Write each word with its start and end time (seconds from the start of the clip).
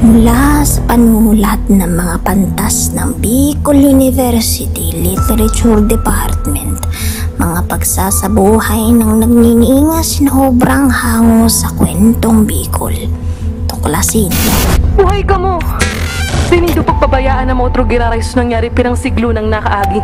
Mula 0.00 0.64
sa 0.64 0.80
panulat 0.88 1.60
ng 1.68 1.84
mga 1.84 2.24
pantas 2.24 2.88
ng 2.96 3.20
Bicol 3.20 3.76
University 3.76 4.96
Literature 4.96 5.84
Department, 5.84 6.80
mga 7.36 7.68
pagsasabuhay 7.68 8.96
ng 8.96 9.20
nagnininga 9.20 10.00
sinobrang 10.00 10.88
hango 10.88 11.52
sa 11.52 11.68
kwentong 11.76 12.48
Bicol. 12.48 12.96
Tuklasin. 13.68 14.32
Buhay 14.96 15.20
ka 15.20 15.36
mo! 15.36 15.60
Dinindo 16.48 16.80
pagbabayaan 16.80 17.52
ng 17.52 17.60
mga 17.60 17.68
otro 17.68 17.84
giraray 17.84 18.24
sa 18.24 18.40
nangyari 18.40 18.72
pirang 18.72 18.96
siglo 18.96 19.36
ng 19.36 19.52
nakaagi. 19.52 20.00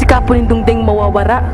Si 0.00 0.08
Kapunindong 0.08 0.64
ding 0.64 0.80
mawawara. 0.80 1.44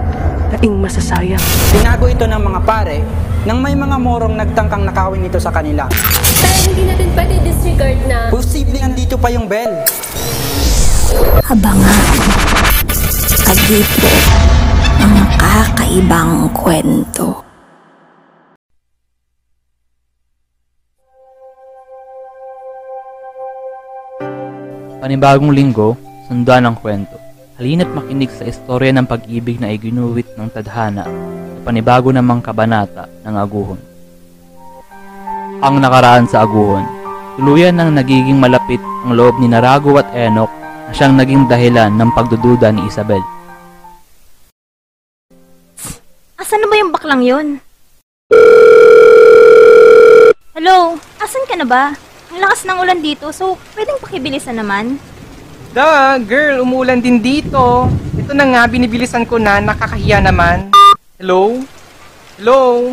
Daing 0.52 0.76
masasayang. 0.84 1.40
Tinago 1.72 2.12
ito 2.12 2.28
ng 2.28 2.36
mga 2.36 2.60
pare 2.68 3.00
nang 3.48 3.64
may 3.64 3.72
mga 3.72 3.96
morong 3.96 4.36
nagtangkang 4.36 4.84
nakawin 4.84 5.24
ito 5.24 5.40
sa 5.40 5.48
kanila. 5.48 5.88
Pero 5.88 6.60
hindi 6.68 6.84
natin 6.84 7.08
pwede 7.16 7.34
disregard 7.40 8.00
na 8.04 8.28
Posible 8.28 8.76
andito 8.84 9.16
pa 9.16 9.32
yung 9.32 9.48
bell. 9.48 9.80
Abangan. 11.48 12.04
Kagipo. 13.48 14.12
Mga 15.00 15.24
kakaibang 15.40 16.52
kwento. 16.52 17.40
Panibagong 25.00 25.50
linggo, 25.50 25.96
sundan 26.28 26.68
ang 26.68 26.76
kwento. 26.76 27.21
Halina't 27.62 27.94
makinig 27.94 28.26
sa 28.34 28.42
istorya 28.42 28.90
ng 28.90 29.06
pag-ibig 29.06 29.62
na 29.62 29.70
iginuwit 29.70 30.26
ng 30.34 30.50
tadhana 30.50 31.06
sa 31.06 31.60
panibago 31.62 32.10
namang 32.10 32.42
kabanata 32.42 33.06
ng 33.22 33.38
aguhon. 33.38 33.78
Ang 35.62 35.78
nakaraan 35.78 36.26
sa 36.26 36.42
aguhon, 36.42 36.82
tuluyan 37.38 37.78
nang 37.78 37.94
nagiging 37.94 38.34
malapit 38.34 38.82
ang 39.06 39.14
loob 39.14 39.38
ni 39.38 39.46
Narago 39.46 39.94
at 39.94 40.10
Enoch 40.10 40.50
na 40.50 40.90
siyang 40.90 41.14
naging 41.14 41.46
dahilan 41.46 41.94
ng 41.94 42.10
pagdududa 42.18 42.74
ni 42.74 42.82
Isabel. 42.90 43.22
Asan 46.34 46.58
na 46.58 46.66
ba 46.66 46.74
yung 46.82 46.90
baklang 46.90 47.22
yon? 47.22 47.46
Hello? 50.58 50.98
Asan 51.22 51.46
ka 51.46 51.54
na 51.54 51.62
ba? 51.62 51.94
Ang 52.34 52.42
lakas 52.42 52.66
ng 52.66 52.74
ulan 52.82 52.98
dito, 52.98 53.30
so 53.30 53.54
pwedeng 53.78 54.02
pakibilisan 54.02 54.58
naman? 54.58 54.98
Da, 55.72 56.20
girl, 56.20 56.68
umuulan 56.68 57.00
din 57.00 57.16
dito. 57.16 57.88
Ito 58.12 58.36
na 58.36 58.44
nga, 58.44 58.68
binibilisan 58.68 59.24
ko 59.24 59.40
na, 59.40 59.56
nakakahiya 59.56 60.20
naman. 60.20 60.68
Hello? 61.16 61.64
Hello? 62.36 62.92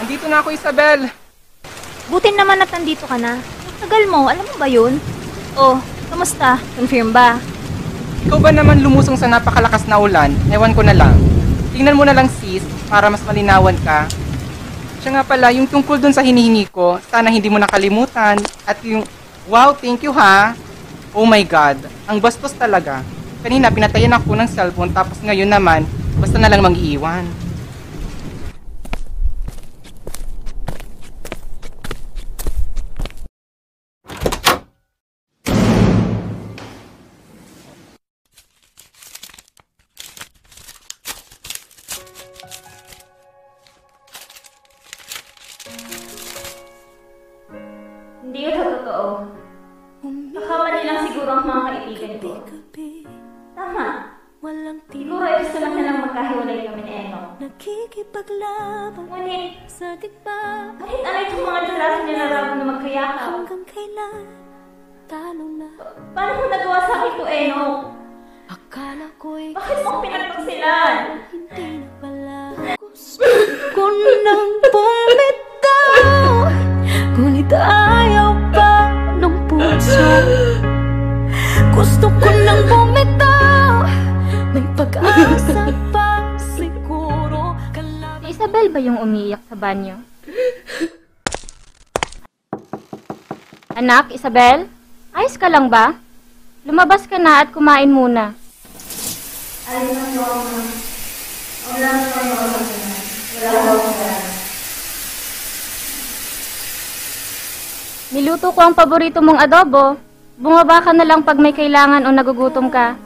Andito 0.00 0.24
na 0.24 0.40
ako, 0.40 0.56
Isabel. 0.56 1.12
Buti 2.08 2.32
naman 2.32 2.64
at 2.64 2.72
nandito 2.72 3.04
ka 3.04 3.20
na. 3.20 3.36
Ang 3.36 3.78
tagal 3.84 4.08
mo, 4.08 4.24
alam 4.24 4.40
mo 4.40 4.56
ba 4.56 4.72
yun? 4.72 4.96
Oh, 5.52 5.76
kamusta? 6.08 6.56
Confirm 6.80 7.12
ba? 7.12 7.36
Ikaw 8.24 8.40
ba 8.40 8.56
naman 8.56 8.80
lumusong 8.80 9.20
sa 9.20 9.28
napakalakas 9.28 9.84
na 9.84 10.00
ulan? 10.00 10.32
Ewan 10.48 10.72
ko 10.72 10.80
na 10.80 10.96
lang. 10.96 11.12
Tingnan 11.76 12.00
mo 12.00 12.08
na 12.08 12.16
lang 12.16 12.32
sis, 12.40 12.64
para 12.88 13.12
mas 13.12 13.20
malinawan 13.28 13.76
ka. 13.84 14.08
Siya 15.02 15.18
nga 15.18 15.26
pala, 15.26 15.50
yung 15.50 15.66
tungkol 15.66 15.98
dun 15.98 16.14
sa 16.14 16.22
hinihingi 16.22 16.70
ko, 16.70 16.94
sana 17.10 17.26
hindi 17.26 17.50
mo 17.50 17.58
nakalimutan. 17.58 18.38
At 18.62 18.78
yung, 18.86 19.02
wow, 19.50 19.74
thank 19.74 19.98
you 20.06 20.14
ha. 20.14 20.54
Oh 21.10 21.26
my 21.26 21.42
God, 21.42 21.74
ang 22.06 22.22
bastos 22.22 22.54
talaga. 22.54 23.02
Kanina, 23.42 23.74
pinatayan 23.74 24.14
ako 24.14 24.38
ng 24.38 24.46
cellphone, 24.46 24.94
tapos 24.94 25.18
ngayon 25.18 25.50
naman, 25.50 25.82
basta 26.22 26.38
na 26.38 26.46
lang 26.46 26.62
mag-iwan. 26.62 27.26
Banyo? 89.62 90.02
Anak, 93.78 94.10
Isabel? 94.10 94.66
Ayos 95.14 95.38
ka 95.38 95.46
lang 95.46 95.70
ba? 95.70 95.94
Lumabas 96.66 97.06
ka 97.06 97.22
na 97.22 97.46
at 97.46 97.54
kumain 97.54 97.86
muna. 97.86 98.34
Niluto 108.12 108.52
ko 108.52 108.60
ang 108.60 108.74
paborito 108.76 109.22
mong 109.22 109.40
adobo. 109.40 109.96
Bumaba 110.36 110.82
ka 110.82 110.90
na 110.90 111.06
lang 111.06 111.22
pag 111.22 111.38
may 111.38 111.54
kailangan 111.54 112.04
o 112.04 112.10
nagugutom 112.10 112.66
ka. 112.66 112.98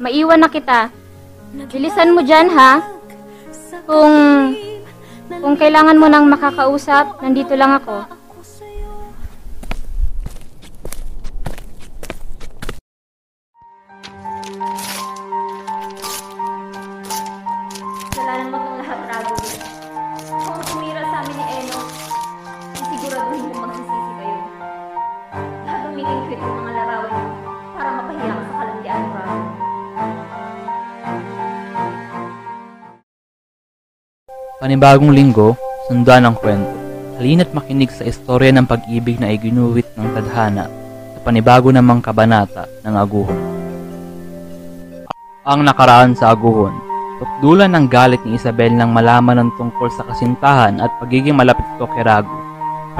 Maiwan 0.00 0.40
na 0.40 0.48
kita. 0.48 0.88
Bilisan 1.68 2.14
mo 2.14 2.22
dyan, 2.22 2.48
ha? 2.56 2.80
Kung, 3.84 4.14
kung 5.38 5.54
kailangan 5.54 5.94
mo 5.94 6.10
nang 6.10 6.26
makakausap, 6.26 7.22
nandito 7.22 7.54
lang 7.54 7.78
ako. 7.78 8.19
Panibagong 34.60 35.16
linggo, 35.16 35.56
sundan 35.88 36.28
ang 36.28 36.36
kwento. 36.36 36.68
Halina't 37.16 37.48
makinig 37.56 37.88
sa 37.96 38.04
istorya 38.04 38.52
ng 38.52 38.68
pag-ibig 38.68 39.16
na 39.16 39.32
iginuwit 39.32 39.88
ng 39.96 40.04
tadhana 40.12 40.68
sa 41.16 41.18
panibago 41.24 41.72
namang 41.72 42.04
kabanata 42.04 42.68
ng 42.84 42.92
aguhon. 42.92 43.40
Ang 45.48 45.64
nakaraan 45.64 46.12
sa 46.12 46.36
aguhon, 46.36 46.76
tukdulan 47.24 47.72
ng 47.72 47.88
galit 47.88 48.20
ni 48.28 48.36
Isabel 48.36 48.76
nang 48.76 48.92
malaman 48.92 49.48
ng 49.48 49.50
tungkol 49.56 49.88
sa 49.96 50.04
kasintahan 50.04 50.76
at 50.76 50.92
pagiging 51.00 51.40
malapit 51.40 51.64
ito 51.64 51.88
kay 51.96 52.04
Rago. 52.04 52.36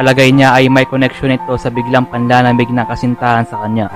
Palagay 0.00 0.32
niya 0.32 0.56
ay 0.56 0.72
may 0.72 0.88
connection 0.88 1.36
ito 1.36 1.60
sa 1.60 1.68
biglang 1.68 2.08
panlalamig 2.08 2.72
ng 2.72 2.88
kasintahan 2.88 3.44
sa 3.44 3.60
kanya. 3.60 3.92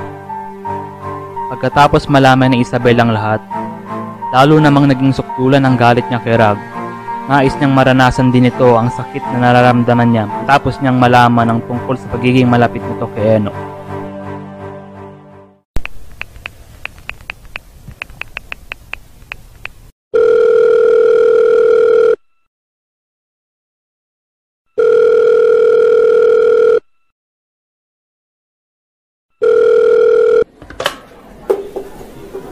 Pagkatapos 1.49 2.13
malaman 2.13 2.53
ni 2.53 2.61
Isabel 2.61 3.01
ang 3.01 3.09
lahat, 3.09 3.41
lalo 4.37 4.61
namang 4.61 4.85
naging 4.93 5.17
sukdulan 5.17 5.65
ang 5.65 5.81
galit 5.81 6.05
niya 6.13 6.21
kay 6.21 6.37
Rago. 6.37 6.74
Nais 7.25 7.57
niyang 7.57 7.73
maranasan 7.73 8.29
din 8.29 8.53
ito 8.53 8.77
ang 8.77 8.93
sakit 8.93 9.25
na 9.33 9.49
nararamdaman 9.49 10.13
niya 10.13 10.29
matapos 10.29 10.77
niyang 10.85 11.01
malaman 11.01 11.57
ang 11.57 11.61
tungkol 11.65 11.97
sa 11.97 12.13
pagiging 12.13 12.45
malapit 12.45 12.85
nito 12.85 13.09
kay 13.17 13.41
Eno. 13.41 13.49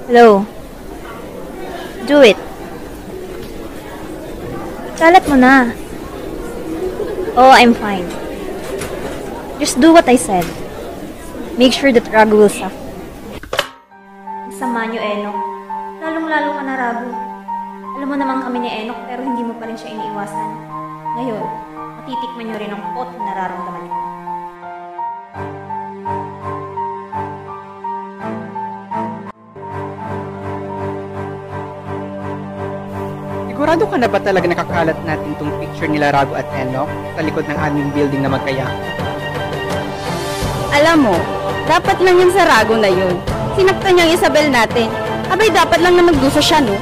Hello? 0.08 0.48
Do 2.08 2.24
it. 2.24 2.40
Kalat 5.02 5.26
mo 5.26 5.34
na. 5.34 5.66
Oh, 7.34 7.50
I'm 7.50 7.74
fine. 7.74 8.06
Just 9.58 9.82
do 9.82 9.90
what 9.90 10.06
I 10.06 10.14
said. 10.14 10.46
Make 11.58 11.74
sure 11.74 11.90
that 11.90 12.06
Ragu 12.14 12.38
will 12.38 12.46
suffer. 12.46 12.70
Sama 14.54 14.86
niyo, 14.86 15.02
Enok. 15.02 15.34
Lalong-lalo 16.06 16.54
ka 16.54 16.62
na, 16.62 16.74
Ragu. 16.78 17.10
Alam 17.98 18.06
mo 18.06 18.14
naman 18.14 18.46
kami 18.46 18.62
ni 18.62 18.70
Enok 18.86 19.02
pero 19.10 19.26
hindi 19.26 19.42
mo 19.42 19.58
pa 19.58 19.66
rin 19.66 19.74
siya 19.74 19.90
iniiwasan. 19.90 20.50
Ngayon, 21.18 21.44
matitikman 21.98 22.44
niyo 22.46 22.56
rin 22.62 22.70
ang 22.70 22.94
pot 22.94 23.10
na 23.18 23.26
nararamdaman 23.26 23.81
Sigurado 33.62 33.86
ka 33.86 33.94
na 33.94 34.10
ba 34.10 34.18
talaga 34.18 34.42
nakakalat 34.50 34.98
natin 35.06 35.38
tong 35.38 35.54
picture 35.62 35.86
nila 35.86 36.10
Rago 36.10 36.34
at 36.34 36.50
Enoch 36.50 36.90
sa 37.14 37.22
likod 37.22 37.46
ng 37.46 37.54
aming 37.54 37.94
building 37.94 38.26
na 38.26 38.34
magkaya? 38.34 38.66
Alam 40.74 41.06
mo, 41.06 41.14
dapat 41.70 42.02
lang 42.02 42.18
yung 42.18 42.34
sa 42.34 42.42
Rago 42.42 42.74
na 42.74 42.90
yun. 42.90 43.14
Sinaktan 43.54 43.94
niyang 43.94 44.18
Isabel 44.18 44.50
natin. 44.50 44.90
Abay, 45.30 45.46
dapat 45.54 45.78
lang 45.78 45.94
na 45.94 46.10
magdusa 46.10 46.42
siya, 46.42 46.58
no? 46.58 46.74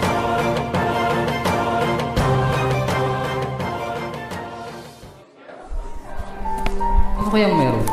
Ano 7.20 7.28
kayang 7.28 7.60
meron? 7.60 7.84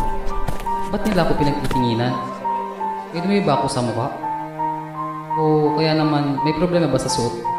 Ba't 0.95 1.03
nila 1.03 1.27
ako 1.27 1.35
pinagtitinginan? 1.35 2.15
May 3.11 3.19
dumi 3.19 3.43
ba 3.43 3.59
ako 3.59 3.67
sa 3.67 3.83
mukha? 3.83 4.07
O 5.35 5.75
kaya 5.75 5.91
naman, 5.91 6.39
may 6.47 6.55
problema 6.55 6.87
ba 6.87 6.95
sa 6.95 7.11
suot? 7.11 7.56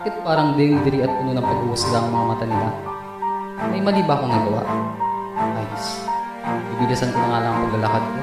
Bakit 0.00 0.24
parang 0.24 0.56
diri 0.56 1.04
at 1.04 1.12
puno 1.12 1.36
ng 1.36 1.44
pag-uusla 1.44 2.00
ang 2.00 2.08
mga 2.08 2.24
mata 2.24 2.44
nila? 2.48 2.72
May 3.68 3.84
mali 3.84 4.00
ba 4.00 4.16
akong 4.16 4.32
nagawa? 4.32 4.64
Ayos. 5.36 6.08
Bibilisan 6.72 7.12
ko 7.12 7.20
na 7.20 7.28
nga 7.28 7.40
lang 7.44 7.52
ang 7.52 7.62
paglalakad 7.68 8.00
ko. 8.08 8.20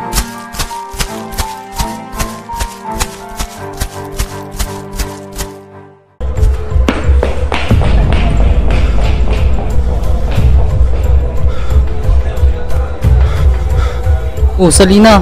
Oh, 14.57 14.73
Salina. 14.73 15.21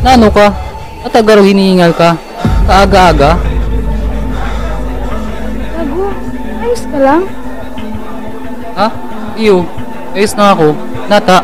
Naano 0.00 0.32
ka? 0.32 0.48
At 1.04 1.12
agaro 1.12 1.44
hinihingal 1.44 1.92
ka? 1.92 2.16
Kaaga-aga? 2.64 3.53
Ka 6.94 6.98
lang? 7.02 7.22
Ha? 8.78 8.88
Iyo. 9.34 9.66
Ayos 10.14 10.34
na 10.38 10.54
ako. 10.54 10.78
Nata. 11.10 11.42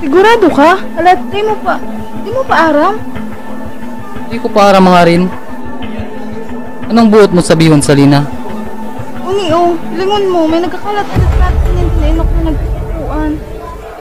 Sigurado 0.00 0.48
ka? 0.48 0.80
Alat, 0.96 1.20
di 1.28 1.40
mo 1.44 1.54
pa, 1.60 1.76
di 2.24 2.30
mo 2.32 2.42
pa 2.48 2.72
aram? 2.72 2.96
Hindi 4.26 4.36
ko 4.40 4.48
para 4.48 4.80
mga 4.80 5.00
rin. 5.04 5.22
Anong 6.88 7.08
buot 7.12 7.30
mo 7.36 7.44
sabihin, 7.44 7.84
Salina? 7.84 8.24
Uni, 9.28 9.52
oh, 9.52 9.76
lingon 9.94 10.24
mo, 10.32 10.48
may 10.48 10.64
nagkakalat-alat 10.64 11.32
natin 11.36 11.72
yung 11.76 11.92
tinenok 12.00 12.28
na 12.32 12.40
nagkikuan. 12.50 13.32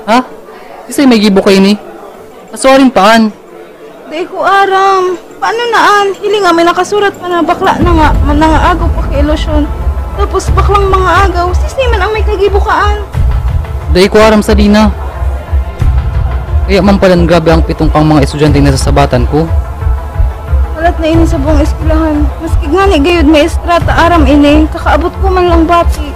Ha? 0.08 0.20
Kasi 0.88 1.04
may 1.06 1.20
gibo 1.20 1.44
kayo 1.44 1.60
ni. 1.60 1.76
Pasorin 2.50 2.88
paan. 2.88 3.36
Di 4.08 4.24
ko 4.28 4.44
aram. 4.44 5.16
Paano 5.40 5.62
naan? 5.72 6.08
Hili 6.20 6.40
nga, 6.40 6.56
may 6.56 6.64
nakasurat 6.64 7.16
pa 7.20 7.28
na 7.28 7.44
bakla 7.44 7.76
na 7.84 7.92
nga, 7.96 8.10
man 8.24 8.38
na 8.40 8.48
nga 8.48 8.62
agaw 8.74 8.88
pa 8.96 9.02
kay 9.12 9.24
ilusyon. 9.24 9.81
Tapos 10.22 10.54
baklang 10.54 10.86
mga 10.86 11.12
agaw, 11.26 11.50
sisi 11.50 11.82
man 11.90 12.06
ang 12.06 12.14
may 12.14 12.22
kagibukaan. 12.22 13.02
Dahil 13.90 14.06
ko 14.06 14.22
aram 14.22 14.46
Salina. 14.46 14.94
Kaya 16.70 16.78
man 16.78 17.02
palang 17.02 17.26
grabe 17.26 17.50
ang 17.50 17.66
pitong 17.66 17.90
pang 17.90 18.06
mga 18.06 18.30
estudyante 18.30 18.62
na 18.62 18.70
sasabatan 18.70 19.26
ko. 19.34 19.50
Alat 20.78 20.94
na 21.02 21.08
ini 21.10 21.26
sa 21.26 21.42
buong 21.42 21.58
eskwelahan. 21.58 22.22
Maski 22.38 22.70
nga 22.70 22.86
ni 22.86 23.02
gayud 23.02 23.26
may 23.26 23.50
estrata 23.50 23.92
aram 23.98 24.22
ini, 24.30 24.70
kakaabot 24.70 25.10
ko 25.26 25.28
man 25.34 25.50
lang 25.50 25.66
bati. 25.66 26.14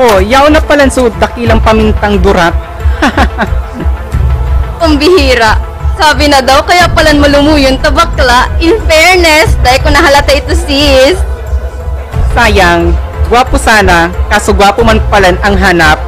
Oh, 0.00 0.16
yaw 0.24 0.48
na 0.48 0.64
palang 0.64 0.88
suot 0.88 1.12
dakilang 1.20 1.60
pamintang 1.60 2.16
durat. 2.24 2.56
Pambihira. 4.80 5.69
Sabi 6.00 6.32
na 6.32 6.40
daw, 6.40 6.64
kaya 6.64 6.88
palan 6.96 7.20
malumuyon 7.20 7.76
tabakla. 7.76 8.48
In 8.56 8.80
fairness, 8.88 9.52
dahil 9.60 9.84
ko 9.84 9.92
nahalata 9.92 10.32
ito 10.32 10.56
sis. 10.56 11.20
Sayang, 12.32 12.96
gwapo 13.28 13.60
sana, 13.60 14.08
kaso 14.32 14.56
gwapo 14.56 14.80
man 14.80 14.96
palan 15.12 15.36
ang 15.44 15.60
hanap. 15.60 16.00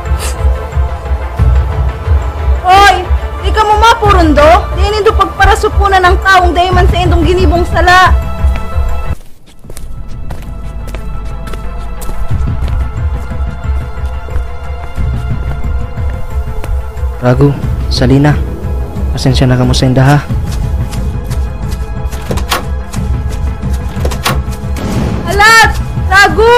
Hoy! 2.65 3.05
Di 3.45 3.53
ka 3.53 3.61
mo 3.69 3.77
mapurundo? 3.77 4.65
Di 4.73 4.89
nindo 4.89 5.13
pagparasupunan 5.13 6.01
ng 6.01 6.17
taong 6.25 6.57
dayman 6.57 6.89
sa 6.89 6.97
indong 6.97 7.29
ginibong 7.29 7.69
sala. 7.69 8.17
Ragu, 17.21 17.53
Salina, 17.93 18.33
pasensya 19.13 19.45
na 19.45 19.61
ka 19.61 19.63
mo 19.63 19.77
sa 19.77 19.85
indaha. 19.85 20.17
Alat! 25.29 25.71
Ragu! 26.09 26.57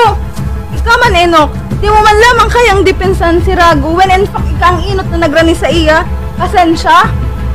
Ikaw 0.78 0.96
man, 1.02 1.14
Enok. 1.18 1.50
Di 1.84 1.92
mo 1.92 2.00
man 2.00 2.16
lamang 2.16 2.48
kayang 2.48 2.80
depensan 2.80 3.44
si 3.44 3.52
Ragu 3.52 3.92
when 3.92 4.08
in 4.08 4.24
fact 4.24 4.48
ika 4.48 4.72
ang 4.72 4.80
inot 4.88 5.04
na 5.12 5.28
nagrani 5.28 5.52
sa 5.52 5.68
iya. 5.68 6.00
Pasensya? 6.40 7.10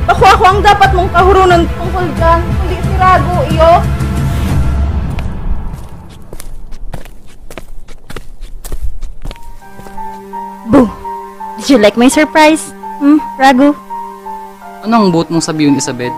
Ako 0.06 0.22
ako 0.22 0.44
ang 0.46 0.60
dapat 0.62 0.94
mong 0.94 1.10
kahurunon 1.10 1.66
tungkol 1.66 2.06
dyan, 2.14 2.38
kundi 2.38 2.76
si 2.78 2.92
Ragu, 2.94 3.36
iyo. 3.50 3.72
Boo! 10.70 10.86
Did 11.58 11.66
you 11.74 11.78
like 11.82 11.98
my 11.98 12.06
surprise? 12.06 12.70
Hmm, 13.02 13.18
Ragu? 13.34 13.89
Anong 14.80 15.12
buot 15.12 15.28
mong 15.28 15.44
sabihin, 15.44 15.76
Isabel? 15.76 16.12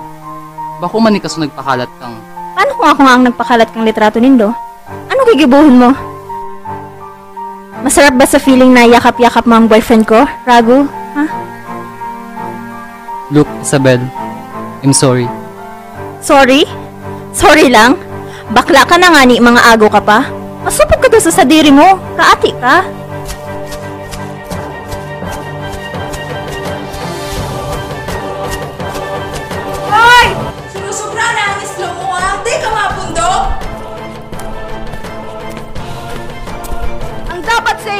Bako 0.78 1.02
man 1.02 1.14
ni 1.14 1.22
kaso 1.22 1.42
nagpakalat 1.42 1.90
kang 1.98 2.14
Paano 2.54 2.70
kung 2.78 2.88
ako 2.90 3.00
nga 3.02 3.14
ang 3.18 3.24
nagpakalat 3.26 3.68
kang 3.74 3.82
litrato 3.86 4.22
nindo? 4.22 4.54
Ano 5.10 5.20
gigibuhin 5.26 5.82
mo? 5.82 5.90
Masarap 7.82 8.14
ba 8.14 8.26
sa 8.26 8.38
feeling 8.38 8.70
na 8.70 8.86
yakap-yakap 8.86 9.42
mo 9.42 9.58
ang 9.58 9.66
boyfriend 9.66 10.06
ko, 10.06 10.22
Ragu? 10.46 10.86
Ha? 11.18 11.24
Look, 13.34 13.50
Isabel. 13.58 13.98
I'm 14.86 14.94
sorry. 14.94 15.26
Sorry? 16.22 16.62
Sorry 17.34 17.66
lang? 17.66 17.98
Bakla 18.54 18.86
ka 18.86 18.94
na 18.94 19.10
nga 19.10 19.26
ni 19.26 19.42
mga 19.42 19.74
agaw 19.74 19.90
ka 19.90 19.98
pa? 19.98 20.18
Masupag 20.62 21.02
ka 21.02 21.10
doon 21.10 21.24
sa 21.24 21.34
sadiri 21.34 21.74
mo. 21.74 21.98
Kaati 22.14 22.54
ka. 22.62 22.86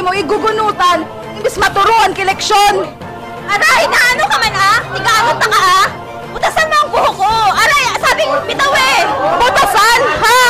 Imo 0.03 0.11
igugunutan, 0.19 1.07
imbis 1.39 1.55
maturuan 1.63 2.11
kay 2.11 2.27
leksyon. 2.27 2.91
Aray, 3.47 3.87
naano 3.87 4.27
ka 4.27 4.37
man 4.43 4.51
ha? 4.51 4.73
Tigaanot 4.91 5.39
na 5.39 5.47
ka 5.47 5.61
ha? 5.63 5.83
Butasan 6.35 6.67
mo 6.67 6.75
ang 6.75 6.91
buhok 6.91 7.15
ko. 7.23 7.31
Aray, 7.55 7.87
sabi 8.03 8.27
mo 8.27 8.43
bitawin. 8.43 9.07
Butasan, 9.39 10.01
ha? 10.19 10.41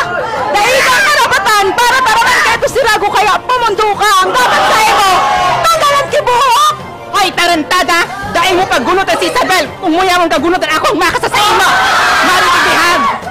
Dahil 0.57 0.79
ka 0.81 0.93
ang 0.97 1.05
karapatan 1.05 1.65
para 1.77 1.99
taraman 2.01 2.39
kayo 2.49 2.57
to 2.65 2.69
si 2.73 2.81
Ragu 2.81 3.09
kaya 3.13 3.37
pumundo 3.45 3.89
ka. 3.93 4.11
Ang 4.25 4.31
dapat 4.33 4.63
sa 4.73 4.79
imo, 4.89 5.13
tanggalan 5.61 6.07
kibuhok! 6.09 6.75
Hoy, 7.13 7.29
tarantada! 7.37 7.99
Dahil 8.33 8.57
mo 8.57 8.65
pagunutan 8.65 9.17
si 9.21 9.29
Isabel! 9.29 9.69
Kung 9.85 9.93
muya 9.93 10.17
mong 10.17 10.33
kagunutan 10.33 10.81
ako 10.81 10.97
ang 10.97 10.99
makasa 11.05 11.29
sa 11.29 11.41
imo! 11.45 11.69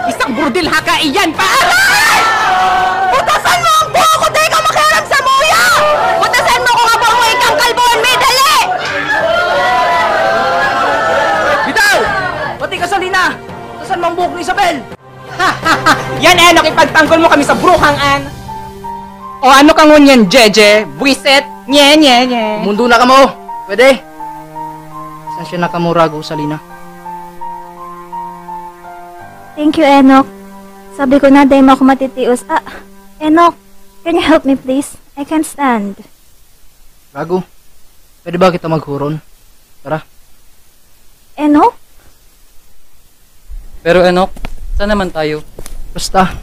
Isang 0.05 0.37
burdil 0.37 0.69
haka 0.69 1.01
iyan 1.01 1.33
pa! 1.33 1.49
Butasan 3.09 3.57
mo 3.57 3.71
ang 3.73 3.89
buhok 3.89 4.17
ko! 4.21 4.27
Di 4.29 4.45
ka 4.51 4.59
makialam 4.59 5.05
sa 5.07 5.17
muya! 5.23 5.63
Butasan 6.19 6.59
mo 6.61 6.71
kung 6.75 6.89
abo 6.93 7.07
mo 7.15 7.23
ikang 7.31 7.55
kalbuan 7.57 7.97
may 8.03 8.15
dali! 8.19 8.55
Bitaw! 11.71 11.97
Pati 12.59 12.75
ka, 12.75 12.87
Salina! 12.89 13.25
Ang 14.01 14.17
buhok 14.17 14.33
ni 14.33 14.41
Isabel? 14.41 14.75
Yan 16.25 16.37
Enok, 16.37 16.65
ipagtanggol 16.69 17.21
mo 17.21 17.27
kami 17.29 17.45
sa 17.45 17.53
bruhang 17.53 17.97
an! 17.97 18.21
O 19.41 19.49
ano 19.49 19.73
ka 19.73 19.85
ngunyan, 19.85 20.29
Jeje? 20.29 20.85
Buiset? 20.97 21.45
Nye, 21.65 21.97
nye, 21.97 22.15
nye. 22.29 22.45
Mundo 22.61 22.85
na 22.85 22.97
ka 23.01 23.05
mo! 23.05 23.29
Pwede? 23.65 23.97
Pasensya 25.33 25.57
na 25.57 25.69
ka 25.69 25.81
mo, 25.81 25.93
Ragu, 25.93 26.21
Salina. 26.21 26.61
Thank 29.57 29.81
you, 29.81 29.85
Enoch. 29.85 30.29
Sabi 30.93 31.17
ko 31.17 31.29
na, 31.33 31.45
day 31.45 31.61
mo 31.65 31.73
ako 31.73 31.85
matitios. 31.85 32.45
Ah, 32.45 32.61
Enoch, 33.17 33.57
can 34.05 34.17
you 34.17 34.25
help 34.25 34.45
me 34.45 34.53
please? 34.53 34.97
I 35.17 35.25
can't 35.25 35.45
stand. 35.45 35.97
Gago. 37.13 37.41
Pwede 38.21 38.37
ba 38.37 38.53
kita 38.53 38.69
maghuron? 38.69 39.17
Tara. 39.81 40.05
Enoch? 41.33 41.80
Pero 43.81 44.05
Enoch, 44.05 44.29
saan 44.77 44.93
naman 44.93 45.09
tayo? 45.09 45.41
Basta. 45.89 46.37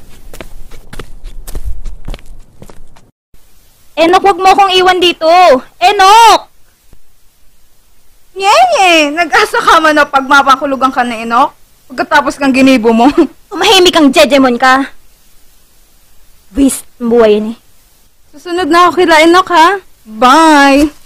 Enoch, 3.95 4.23
wag 4.27 4.39
mo 4.43 4.49
akong 4.51 4.75
iwan 4.75 4.99
dito! 4.99 5.31
Enoch! 5.79 6.51
Nye, 8.39 9.11
nag-asa 9.15 9.59
ka 9.59 9.83
man 9.83 9.95
na 9.99 10.07
pag 10.07 10.27
mapakulugan 10.27 10.95
ka 10.95 11.03
na 11.03 11.19
Enok? 11.19 11.55
Pagkatapos 11.91 12.39
kang 12.39 12.55
ginibo 12.55 12.95
mo. 12.95 13.11
Tumahimik 13.51 13.95
kang 13.95 14.11
jejemon 14.15 14.59
ka. 14.59 14.95
Waste 16.55 16.87
ang 16.99 17.11
buhay 17.11 17.35
ni. 17.43 17.55
Susunod 18.35 18.71
na 18.71 18.87
ako 18.87 19.03
kila 19.03 19.23
Enok 19.27 19.49
ha. 19.51 19.83
Bye! 20.07 20.98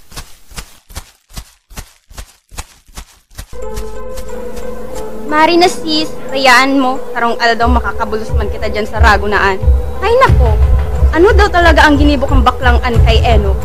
Mari 5.32 5.56
na 5.56 5.64
sis, 5.64 6.12
rayaan 6.28 6.76
mo. 6.76 7.00
Karong 7.16 7.40
ala 7.40 7.56
daw 7.56 7.64
makakabulos 7.64 8.28
man 8.36 8.52
kita 8.52 8.68
dyan 8.68 8.84
sa 8.84 9.00
ragunaan. 9.00 9.56
Ay 10.04 10.12
nako, 10.20 10.52
ano 11.08 11.32
daw 11.32 11.48
talaga 11.48 11.88
ang 11.88 11.96
ginibo 11.96 12.28
kang 12.28 12.44
baklang 12.44 12.76
an 12.84 13.00
kay 13.00 13.16
Eno? 13.24 13.56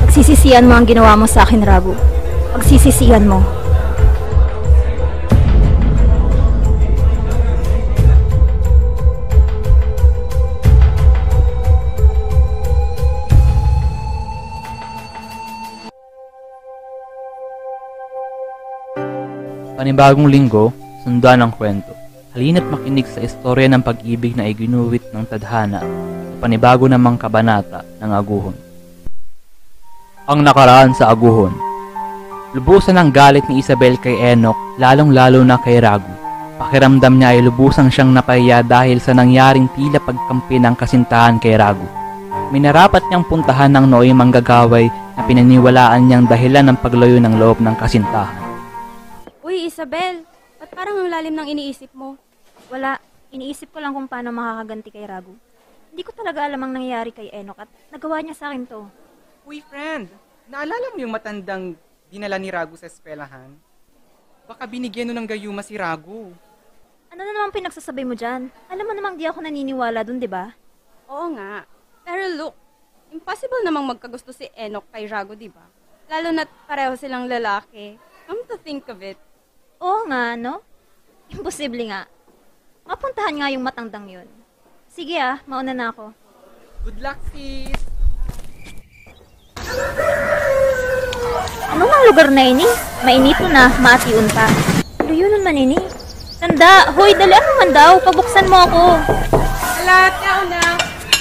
Pagsisisihan 0.00 0.64
mo 0.64 0.72
ang 0.72 0.88
ginawa 0.88 1.20
mo 1.20 1.28
sa 1.28 1.44
akin, 1.44 1.60
Ragu. 1.68 1.92
Pagsisisihan 2.56 3.28
mo. 3.28 3.44
Panibagong 19.78 20.26
linggo, 20.26 20.74
sundan 21.06 21.38
ang 21.38 21.54
kwento. 21.54 21.94
Halina't 22.34 22.66
makinig 22.66 23.06
sa 23.06 23.22
istorya 23.22 23.70
ng 23.70 23.86
pag-ibig 23.86 24.34
na 24.34 24.50
iginuwit 24.50 25.06
ng 25.14 25.22
tadhana 25.22 25.86
sa 25.86 26.34
panibago 26.42 26.90
namang 26.90 27.14
kabanata 27.14 27.86
ng 28.02 28.10
aguhon. 28.10 28.58
Ang 30.26 30.42
nakaraan 30.42 30.98
sa 30.98 31.14
aguhon. 31.14 31.54
Lubusan 32.58 32.98
ang 32.98 33.14
galit 33.14 33.46
ni 33.46 33.62
Isabel 33.62 33.94
kay 34.02 34.18
Enoch, 34.34 34.58
lalong-lalo 34.82 35.46
na 35.46 35.62
kay 35.62 35.78
Ragu. 35.78 36.10
Pakiramdam 36.58 37.14
niya 37.14 37.38
ay 37.38 37.46
lubusang 37.46 37.86
siyang 37.86 38.10
napahiya 38.10 38.66
dahil 38.66 38.98
sa 38.98 39.14
nangyaring 39.14 39.70
tila 39.78 40.02
pagkampi 40.02 40.58
ng 40.58 40.74
kasintahan 40.74 41.38
kay 41.38 41.54
Ragu. 41.54 41.86
Minarapat 42.50 43.06
niyang 43.06 43.22
puntahan 43.30 43.70
ng 43.78 43.86
nooy 43.86 44.10
manggagaway 44.10 44.90
na 45.14 45.22
pinaniwalaan 45.22 46.10
niyang 46.10 46.26
dahilan 46.26 46.66
ng 46.66 46.82
paglayo 46.82 47.22
ng 47.22 47.38
loob 47.38 47.62
ng 47.62 47.78
kasintahan. 47.78 48.47
Uy, 49.58 49.66
Isabel, 49.74 50.22
ba't 50.62 50.70
parang 50.70 51.02
ang 51.02 51.10
lalim 51.10 51.34
ng 51.34 51.50
iniisip 51.50 51.90
mo? 51.90 52.14
Wala, 52.70 53.02
iniisip 53.34 53.74
ko 53.74 53.82
lang 53.82 53.90
kung 53.90 54.06
paano 54.06 54.30
makakaganti 54.30 54.94
kay 54.94 55.02
Ragu. 55.02 55.34
Hindi 55.90 56.06
ko 56.06 56.14
talaga 56.14 56.46
alam 56.46 56.62
ang 56.62 56.78
nangyayari 56.78 57.10
kay 57.10 57.26
Enoch 57.34 57.58
at 57.58 57.66
nagawa 57.90 58.22
niya 58.22 58.38
sa 58.38 58.54
akin 58.54 58.70
to. 58.70 58.86
Uy, 59.42 59.58
friend, 59.66 60.14
naalala 60.46 60.94
mo 60.94 61.02
yung 61.02 61.10
matandang 61.10 61.74
dinala 62.06 62.38
ni 62.38 62.54
Ragu 62.54 62.78
sa 62.78 62.86
eskwelahan? 62.86 63.50
Baka 64.46 64.62
binigyan 64.62 65.10
nun 65.10 65.26
ng 65.26 65.30
gayuma 65.34 65.66
si 65.66 65.74
Ragu. 65.74 66.30
Ano 67.10 67.18
na 67.26 67.32
naman 67.34 67.50
pinagsasabi 67.50 68.06
mo 68.06 68.14
dyan? 68.14 68.54
Alam 68.70 68.86
mo 68.86 68.94
namang 68.94 69.18
di 69.18 69.26
ako 69.26 69.42
naniniwala 69.42 70.06
dun, 70.06 70.22
di 70.22 70.30
ba? 70.30 70.54
Oo 71.10 71.34
nga. 71.34 71.66
Pero 72.06 72.30
look, 72.30 72.54
impossible 73.10 73.66
namang 73.66 73.90
magkagusto 73.90 74.30
si 74.30 74.46
Enoch 74.54 74.86
kay 74.94 75.10
Rago, 75.10 75.34
di 75.34 75.50
ba? 75.50 75.66
Lalo 76.06 76.30
na't 76.30 76.46
pareho 76.70 76.94
silang 76.94 77.26
lalaki. 77.26 77.98
Come 78.30 78.46
to 78.46 78.54
think 78.62 78.86
of 78.86 79.02
it. 79.02 79.18
Oo 79.78 80.10
nga, 80.10 80.34
no? 80.34 80.58
Imposible 81.30 81.86
nga. 81.86 82.10
Mapuntahan 82.82 83.38
nga 83.38 83.46
yung 83.54 83.62
matandang 83.62 84.10
yun. 84.10 84.26
Sige 84.90 85.14
ah, 85.22 85.38
mauna 85.46 85.70
na 85.70 85.94
ako. 85.94 86.10
Good 86.82 86.98
luck, 86.98 87.14
sis! 87.30 87.78
Ano 91.70 91.86
nang 91.86 92.04
lugar 92.10 92.34
na 92.34 92.42
ini? 92.42 92.66
Mainito 93.06 93.46
na, 93.46 93.70
maatiun 93.78 94.26
pa. 94.34 94.50
Pero 94.98 95.14
yun 95.14 95.30
naman 95.38 95.54
ini. 95.54 95.78
Tanda, 96.42 96.90
hoy, 96.98 97.14
dali 97.14 97.38
ako 97.38 97.50
man 97.62 97.70
daw. 97.70 97.92
Pabuksan 98.02 98.50
mo 98.50 98.58
ako. 98.66 98.82
Lahat 99.86 100.14
na 100.18 100.30
una. 100.42 100.62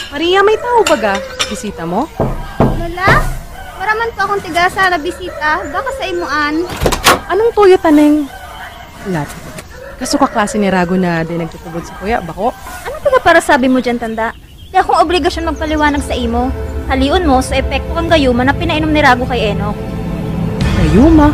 Maria, 0.09 0.41
may 0.41 0.57
tao 0.57 0.81
baga? 0.81 1.13
Bisita 1.45 1.85
mo? 1.85 2.09
Lola, 2.57 3.21
maraman 3.77 4.09
pa 4.17 4.25
akong 4.25 4.41
tigasa 4.41 4.89
na 4.89 4.97
bisita. 4.97 5.61
Baka 5.69 5.89
sa 5.93 6.09
imuan. 6.09 6.65
Anong 7.29 7.53
toyo 7.53 7.77
taneng? 7.77 8.25
Lahat. 9.07 9.29
Kaso 9.97 10.19
ka 10.19 10.27
klase 10.29 10.61
ni 10.61 10.69
Rago 10.69 10.93
na 10.99 11.25
di 11.25 11.39
nagtutubod 11.39 11.81
sa 11.81 11.95
kuya, 11.97 12.21
bako? 12.21 12.53
Ano 12.85 12.95
taga 13.01 13.19
para 13.23 13.39
sabi 13.41 13.65
mo 13.65 13.81
dyan, 13.81 13.97
Tanda? 13.97 14.35
Di 14.69 14.77
akong 14.77 14.99
obligasyon 15.01 15.49
magpaliwanag 15.55 16.03
sa 16.05 16.13
imo. 16.13 16.53
Haliun 16.91 17.25
mo 17.25 17.41
sa 17.41 17.57
epekto 17.57 17.97
kang 17.97 18.11
gayuma 18.11 18.45
na 18.45 18.53
pinainom 18.53 18.91
ni 18.91 19.01
Rago 19.01 19.25
kay 19.25 19.55
Enoch. 19.55 19.75
Ayuma. 20.83 21.33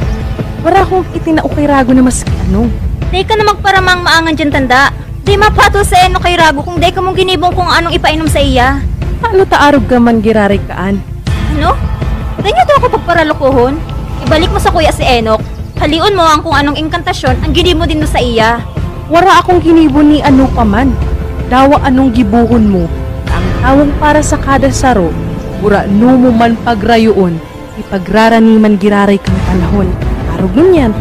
Wala 0.64 0.80
akong 0.86 1.04
itinao 1.12 1.50
kay 1.52 1.68
Rago 1.68 1.92
na 1.92 2.06
mas 2.06 2.24
ano. 2.48 2.72
Di 3.12 3.26
ka 3.28 3.36
na 3.36 3.52
magparamang 3.52 4.02
maangan 4.06 4.38
dyan, 4.38 4.52
Tanda. 4.54 4.94
Di 5.26 5.36
mapato 5.36 5.84
sa 5.84 6.00
Enoch 6.08 6.24
kay 6.24 6.40
Rago 6.40 6.64
kung 6.64 6.80
di 6.80 6.88
ka 6.88 7.04
mong 7.04 7.20
ginibong 7.20 7.52
kung 7.52 7.68
anong 7.68 7.98
ipainom 7.98 8.32
sa 8.32 8.40
iya. 8.40 8.80
Paano 9.20 9.44
taarog 9.44 9.90
ka 9.92 10.00
man 10.00 10.24
giraray 10.24 10.62
kaan? 10.70 11.04
Ano? 11.58 11.76
Ganyan 12.40 12.64
to 12.64 12.74
ako 12.80 12.88
pagparalokohon? 12.96 13.76
Ibalik 14.24 14.52
mo 14.56 14.60
sa 14.62 14.72
kuya 14.72 14.92
si 14.96 15.04
Enoch. 15.04 15.44
Haliun 15.84 16.16
mo 16.16 16.24
ang 16.24 16.40
kung 16.40 16.56
anong 16.56 16.80
inkantasyon 16.80 17.44
ang 17.44 17.52
gini 17.52 17.76
mo 17.76 17.84
din 17.84 18.00
do 18.00 18.08
sa 18.08 18.24
iya. 18.24 18.64
Wara 19.12 19.44
akong 19.44 19.60
hinibo 19.60 20.00
ni 20.00 20.24
ano 20.24 20.48
pa 20.56 20.64
man. 20.64 20.96
Dawa 21.52 21.84
anong 21.84 22.16
gibuhon 22.16 22.72
mo. 22.72 22.88
Ang 23.28 23.48
tawang 23.60 23.92
para 24.00 24.24
sa 24.24 24.40
kada 24.40 24.72
saro, 24.72 25.12
ura 25.60 25.84
no 25.84 26.16
mo 26.16 26.32
man 26.32 26.56
pagrayoon, 26.64 27.36
ipagrarani 27.84 28.56
man 28.56 28.80
giraray 28.80 29.20
kang 29.20 29.36
panahon. 29.44 29.92
Arog 30.32 30.56
nun 30.56 30.72
yan. 30.72 30.96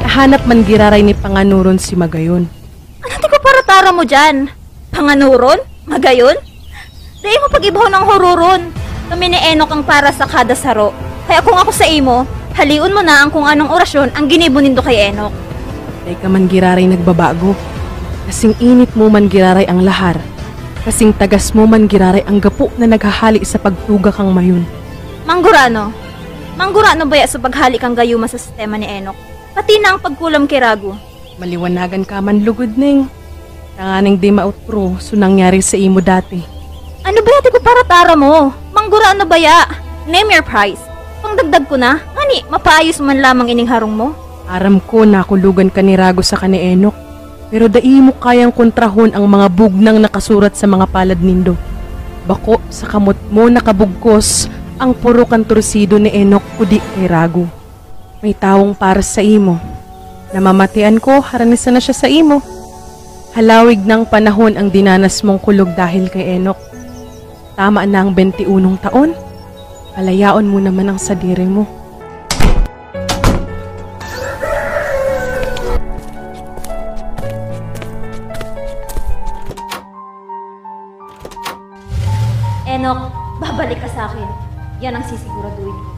Kahanap 0.00 0.48
man 0.48 0.64
giraray 0.64 1.04
ni 1.04 1.12
panganuron 1.12 1.76
si 1.76 1.92
Magayon. 1.92 2.48
Ano 3.04 3.14
ti 3.20 3.28
ko 3.28 3.36
para 3.36 3.60
tara 3.68 3.92
mo 3.92 4.00
dyan? 4.00 4.48
Panganuron? 4.96 5.60
Magayon? 5.84 6.40
Dahil 7.20 7.36
mo 7.36 7.52
pag-ibaw 7.52 7.84
ng 7.84 8.04
hururon. 8.08 8.60
Kami 9.12 9.28
ni 9.28 9.36
Enoch 9.52 9.68
ang 9.68 9.84
para 9.84 10.08
sa 10.08 10.24
kada 10.24 10.56
saro. 10.56 10.96
Kaya 11.28 11.44
kung 11.44 11.60
ako 11.60 11.68
sa 11.68 11.84
imo, 11.84 12.24
haliun 12.56 12.92
mo 12.92 13.00
na 13.00 13.24
ang 13.24 13.30
kung 13.32 13.44
anong 13.48 13.72
orasyon 13.72 14.12
ang 14.12 14.28
ginibunin 14.28 14.76
do 14.76 14.84
kay 14.84 15.10
Enoch. 15.12 15.32
Dahil 16.02 16.18
ka 16.18 16.28
man 16.28 16.50
giraray 16.50 16.84
nagbabago. 16.88 17.54
Kasing 18.26 18.54
init 18.62 18.92
mo 18.98 19.06
man 19.10 19.26
giraray 19.26 19.66
ang 19.66 19.82
lahar. 19.82 20.18
Kasing 20.82 21.14
tagas 21.14 21.54
mo 21.54 21.66
man 21.66 21.86
giraray 21.86 22.26
ang 22.26 22.42
gapo 22.42 22.70
na 22.74 22.90
naghahali 22.90 23.42
sa 23.46 23.58
pagtuga 23.58 24.10
kang 24.10 24.34
mayon. 24.34 24.66
Manggurano. 25.22 25.94
Manggurano 26.58 27.06
baya 27.06 27.24
sa 27.24 27.38
paghali 27.38 27.78
kang 27.78 27.94
gayuma 27.94 28.26
sa 28.26 28.36
sistema 28.36 28.74
ni 28.76 28.86
Enoch. 28.90 29.16
Pati 29.54 29.78
na 29.78 29.94
ang 29.94 30.00
pagkulam 30.02 30.50
kay 30.50 30.58
Ragu. 30.58 30.92
Maliwanagan 31.38 32.02
ka 32.04 32.18
man 32.18 32.42
lugod 32.42 32.74
ning. 32.74 33.06
Tanganing 33.78 34.20
di 34.20 34.28
mautro 34.28 35.00
so 35.00 35.16
nangyari 35.16 35.64
sa 35.64 35.80
imo 35.80 36.02
dati. 36.02 36.42
Ano 37.02 37.18
ba 37.18 37.30
yati 37.34 37.48
ko 37.50 37.58
para 37.58 37.82
tara 37.86 38.14
mo? 38.14 38.52
Manggurano 38.70 39.26
baya? 39.26 39.66
Name 40.06 40.34
your 40.34 40.46
price. 40.46 40.82
Pangdagdag 41.22 41.66
ko 41.70 41.78
na. 41.78 42.02
Hani, 42.32 42.48
mapaayos 42.48 42.96
man 43.04 43.20
lamang 43.20 43.52
ining 43.52 43.68
harong 43.68 43.92
mo. 43.92 44.16
Aram 44.48 44.80
ko 44.80 45.04
na 45.04 45.20
kulugan 45.20 45.68
ka 45.68 45.84
ni 45.84 46.00
Rago 46.00 46.24
sa 46.24 46.40
kani 46.40 46.72
Enok. 46.72 46.96
Pero 47.52 47.68
dai 47.68 48.00
mo 48.00 48.16
kayang 48.16 48.48
kontrahon 48.48 49.12
ang 49.12 49.28
mga 49.28 49.52
bugnang 49.52 50.00
nakasurat 50.00 50.56
sa 50.56 50.64
mga 50.64 50.88
palad 50.88 51.20
nindo. 51.20 51.60
Bako 52.24 52.56
sa 52.72 52.88
kamot 52.88 53.20
mo 53.28 53.52
nakabugkos 53.52 54.48
ang 54.80 54.96
puro 54.96 55.28
kantorsido 55.28 56.00
ni 56.00 56.08
Enok 56.08 56.40
kudi 56.56 56.80
kay 56.80 57.04
Rago. 57.04 57.44
May 58.24 58.32
tawong 58.32 58.72
para 58.72 59.04
sa 59.04 59.20
imo. 59.20 59.60
Namamatian 60.32 61.04
ko, 61.04 61.20
haranisan 61.20 61.76
na 61.76 61.84
siya 61.84 61.92
sa 61.92 62.08
imo. 62.08 62.40
Halawig 63.36 63.84
ng 63.84 64.08
panahon 64.08 64.56
ang 64.56 64.72
dinanas 64.72 65.20
mong 65.20 65.44
kulog 65.44 65.76
dahil 65.76 66.08
kay 66.08 66.40
Enok. 66.40 66.56
Tama 67.60 67.84
na 67.84 68.08
ang 68.08 68.16
21 68.16 68.48
taon. 68.80 69.12
Palayaon 69.92 70.48
mo 70.48 70.56
naman 70.64 70.88
ang 70.88 70.96
sadiri 70.96 71.44
mo. 71.44 71.81
Babalik 83.52 83.84
ka 83.84 83.88
sa 83.92 84.08
akin. 84.08 84.28
Yan 84.80 84.96
ang 84.96 85.04
sisiguraduhin 85.04 85.76
ko. 85.76 85.90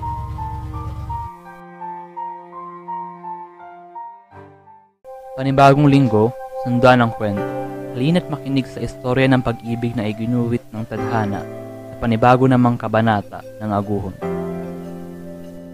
Panibagong 5.38 5.86
linggo, 5.86 6.34
sundan 6.66 7.06
ang 7.06 7.14
kwento. 7.14 7.46
Halina't 7.94 8.26
makinig 8.26 8.66
sa 8.66 8.82
istorya 8.82 9.30
ng 9.30 9.46
pag-ibig 9.46 9.94
na 9.94 10.10
iginuwit 10.10 10.66
ng 10.74 10.82
tadhana 10.82 11.46
sa 11.94 11.94
panibago 12.02 12.50
namang 12.50 12.74
kabanata 12.74 13.38
ng 13.62 13.70
aguhon. 13.70 14.18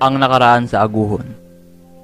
Ang 0.04 0.20
nakaraan 0.20 0.68
sa 0.68 0.84
aguhon. 0.84 1.24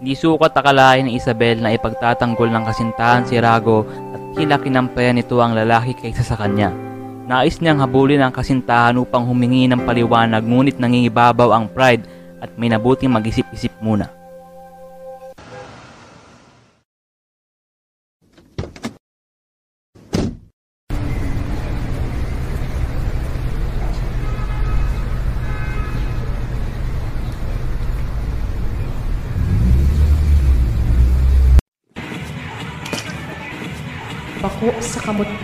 Hindi 0.01 0.17
sukat 0.17 0.57
akalain 0.57 1.05
ni 1.05 1.21
Isabel 1.21 1.61
na 1.61 1.77
ipagtatanggol 1.77 2.49
ng 2.49 2.65
kasintahan 2.65 3.29
si 3.29 3.37
Rago 3.37 3.85
at 3.89 4.21
tila 4.41 4.57
kinampayan 4.57 5.21
nito 5.21 5.37
ang 5.37 5.53
lalaki 5.53 5.93
kaysa 5.97 6.25
sa 6.25 6.37
kanya. 6.41 6.86
Nais 7.27 7.59
niyang 7.59 7.83
habulin 7.83 8.23
ang 8.23 8.31
kasintahan 8.31 9.03
upang 9.03 9.27
humingi 9.27 9.67
ng 9.67 9.83
paliwanag 9.83 10.47
ngunit 10.47 10.79
nangingibabaw 10.79 11.51
ang 11.51 11.67
pride 11.67 12.07
at 12.39 12.55
may 12.55 12.71
nabuting 12.71 13.11
mag-isip-isip 13.11 13.75
muna. 13.83 14.16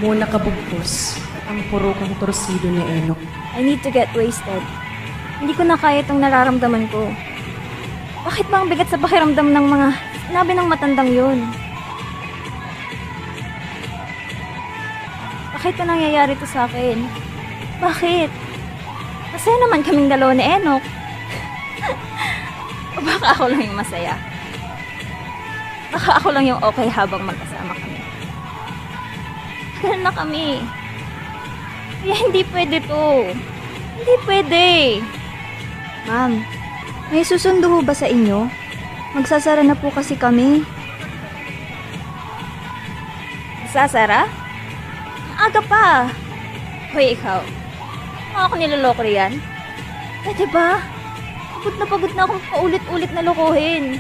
Mo 0.02 0.18
nakabugkos 0.18 1.14
ang 1.47 1.62
purukang 1.71 2.11
torsido 2.18 2.66
ni 2.66 2.82
Enoch. 2.82 3.23
I 3.54 3.62
need 3.62 3.87
to 3.87 3.90
get 3.94 4.11
wasted. 4.18 4.59
Hindi 5.38 5.54
ko 5.54 5.62
na 5.62 5.78
kaya 5.78 6.02
itong 6.02 6.18
nararamdaman 6.18 6.90
ko. 6.90 7.06
Bakit 8.26 8.50
ba 8.50 8.62
ang 8.62 8.66
bigat 8.66 8.90
sa 8.90 8.99
pakiramdam 8.99 9.54
ng 9.54 9.66
mga 9.71 9.88
sinabi 10.26 10.52
ng 10.59 10.66
matandang 10.66 11.06
yun? 11.06 11.38
Bakit 15.54 15.78
pa 15.78 15.85
nangyayari 15.87 16.35
to 16.35 16.50
sa 16.50 16.66
akin? 16.66 16.99
Bakit? 17.78 18.30
Masaya 19.30 19.56
naman 19.62 19.87
kaming 19.87 20.11
dalawa 20.11 20.35
ni 20.35 20.42
Enoch. 20.42 20.82
o 22.94 22.99
baka 23.06 23.26
ako 23.38 23.44
lang 23.54 23.62
yung 23.71 23.78
masaya? 23.78 24.18
Baka 25.94 26.11
ako 26.18 26.35
lang 26.35 26.50
yung 26.50 26.59
okay 26.59 26.90
habang 26.90 27.23
magkasama 27.23 27.78
kami. 27.78 27.91
Tagal 29.83 29.99
na 29.99 30.15
kami. 30.15 30.62
Kaya 32.07 32.15
hindi 32.23 32.47
pwede 32.55 32.79
to. 32.87 33.35
Hindi 33.99 34.15
pwede. 34.31 34.67
Ma'am, 36.07 36.39
may 37.11 37.27
susundo 37.27 37.67
ho 37.67 37.83
ba 37.83 37.91
sa 37.91 38.07
inyo? 38.07 38.47
Magsasara 39.19 39.67
na 39.67 39.75
po 39.75 39.91
kasi 39.91 40.15
kami. 40.15 40.62
Sasara? 43.75 44.31
Aga 45.35 45.61
pa. 45.67 46.07
Hoy, 46.95 47.19
ikaw. 47.19 47.43
Mga 48.31 48.45
ako 48.47 48.55
niloloko 48.55 49.03
riyan? 49.03 49.43
Pwede 50.23 50.47
ba? 50.55 50.79
Pagod 51.59 51.75
na 51.75 51.87
pagod 51.91 52.12
na 52.15 52.23
akong 52.23 52.45
paulit-ulit 52.55 53.11
na 53.11 53.27
lokohin. 53.27 53.99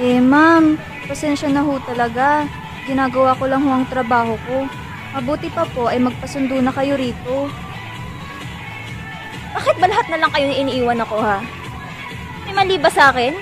Eh, 0.00 0.24
ma'am, 0.24 0.80
pasensya 1.04 1.52
na 1.52 1.60
ho 1.60 1.76
talaga. 1.84 2.48
Ginagawa 2.86 3.34
ko 3.34 3.44
lang 3.50 3.66
ho 3.66 3.70
ang 3.74 3.86
trabaho 3.90 4.38
ko. 4.46 4.70
Mabuti 5.18 5.50
pa 5.50 5.66
po 5.74 5.90
ay 5.90 5.98
magpasundo 5.98 6.54
na 6.62 6.70
kayo 6.70 6.94
rito. 6.94 7.50
Bakit 9.58 9.76
ba 9.82 9.86
lahat 9.90 10.06
na 10.06 10.20
lang 10.22 10.30
kayo 10.30 10.46
iniiwan 10.46 11.02
ako, 11.02 11.18
ha? 11.18 11.42
May 12.46 12.54
mali 12.54 12.76
ba 12.78 12.86
sa 12.86 13.10
akin? 13.10 13.34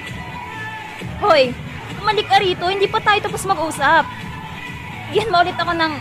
Hoy, 1.20 1.52
umalik 2.00 2.24
ka 2.24 2.40
rito. 2.40 2.64
Hindi 2.64 2.88
pa 2.88 3.04
tayo 3.04 3.20
tapos 3.20 3.44
mag-usap. 3.44 4.08
Yan 5.12 5.28
mo 5.28 5.44
ulit 5.44 5.58
ako 5.60 5.76
ng 5.76 5.92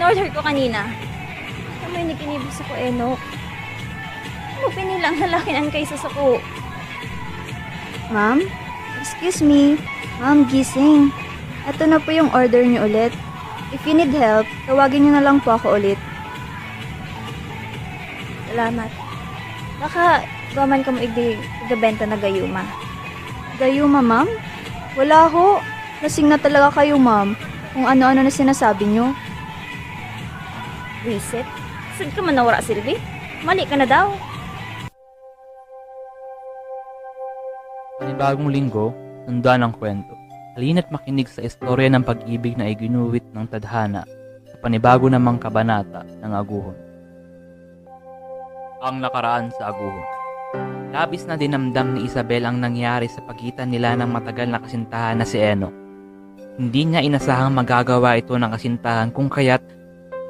in-order 0.00 0.26
ko 0.32 0.40
kanina. 0.40 0.88
Alam 1.84 1.88
mo 1.92 1.96
yung 2.00 2.10
nakinibis 2.16 2.62
ako, 2.64 2.72
Enoch. 2.80 3.20
Ano 4.56 4.72
pinilang 4.72 5.20
nalakinan 5.20 5.68
kay 5.68 5.84
sa 5.84 6.00
sako? 6.00 6.40
Ma'am? 8.08 8.40
Excuse 9.02 9.44
me. 9.44 9.76
Ma'am, 10.22 10.48
gising. 10.48 11.12
Ito 11.66 11.82
na 11.90 11.98
po 11.98 12.14
yung 12.14 12.30
order 12.30 12.62
niyo 12.62 12.86
ulit. 12.86 13.10
If 13.74 13.82
you 13.82 13.98
need 13.98 14.14
help, 14.14 14.46
tawagin 14.70 15.02
niyo 15.02 15.18
na 15.18 15.24
lang 15.26 15.42
po 15.42 15.58
ako 15.58 15.74
ulit. 15.74 15.98
Salamat. 18.46 18.90
Baka 19.82 20.22
gaman 20.54 20.86
ka 20.86 20.94
mo 20.94 21.02
igabenta 21.02 22.06
na 22.06 22.14
gayuma. 22.14 22.62
Gayuma, 23.58 23.98
ma'am? 23.98 24.30
Wala 24.94 25.26
ho. 25.26 25.58
Lasing 26.00 26.30
na 26.30 26.38
talaga 26.38 26.70
kayo, 26.80 26.96
ma'am. 26.96 27.34
Kung 27.74 27.84
ano-ano 27.84 28.22
na 28.22 28.32
sinasabi 28.32 28.86
niyo. 28.86 29.10
Reset? 31.02 31.44
Saan 31.98 32.12
ka 32.14 32.22
man 32.22 32.38
nawara, 32.38 32.62
Sylvie? 32.62 33.00
Mali 33.44 33.66
ka 33.66 33.76
na 33.76 33.84
daw. 33.84 34.14
Panibagong 37.96 38.52
linggo, 38.52 38.92
sundan 39.24 39.64
ang 39.66 39.74
kwento. 39.74 40.25
Halina't 40.56 40.88
makinig 40.88 41.28
sa 41.28 41.44
istorya 41.44 41.92
ng 41.92 42.00
pag-ibig 42.00 42.56
na 42.56 42.72
iginuwit 42.72 43.28
ng 43.28 43.44
tadhana 43.44 44.08
sa 44.48 44.56
panibago 44.56 45.04
namang 45.04 45.36
kabanata 45.36 46.00
ng 46.24 46.32
aguhon. 46.32 46.72
Ang 48.80 49.04
nakaraan 49.04 49.52
sa 49.52 49.68
aguhon. 49.68 50.06
Labis 50.96 51.28
na 51.28 51.36
dinamdam 51.36 51.92
ni 51.92 52.08
Isabel 52.08 52.48
ang 52.48 52.56
nangyari 52.56 53.04
sa 53.04 53.20
pagitan 53.28 53.68
nila 53.68 54.00
ng 54.00 54.08
matagal 54.08 54.48
na 54.48 54.56
kasintahan 54.56 55.20
na 55.20 55.28
si 55.28 55.36
Enoch. 55.36 55.76
Hindi 56.56 56.88
niya 56.88 57.04
inasahang 57.04 57.52
magagawa 57.52 58.16
ito 58.16 58.32
ng 58.32 58.48
kasintahan 58.48 59.12
kung 59.12 59.28
kaya't 59.28 59.60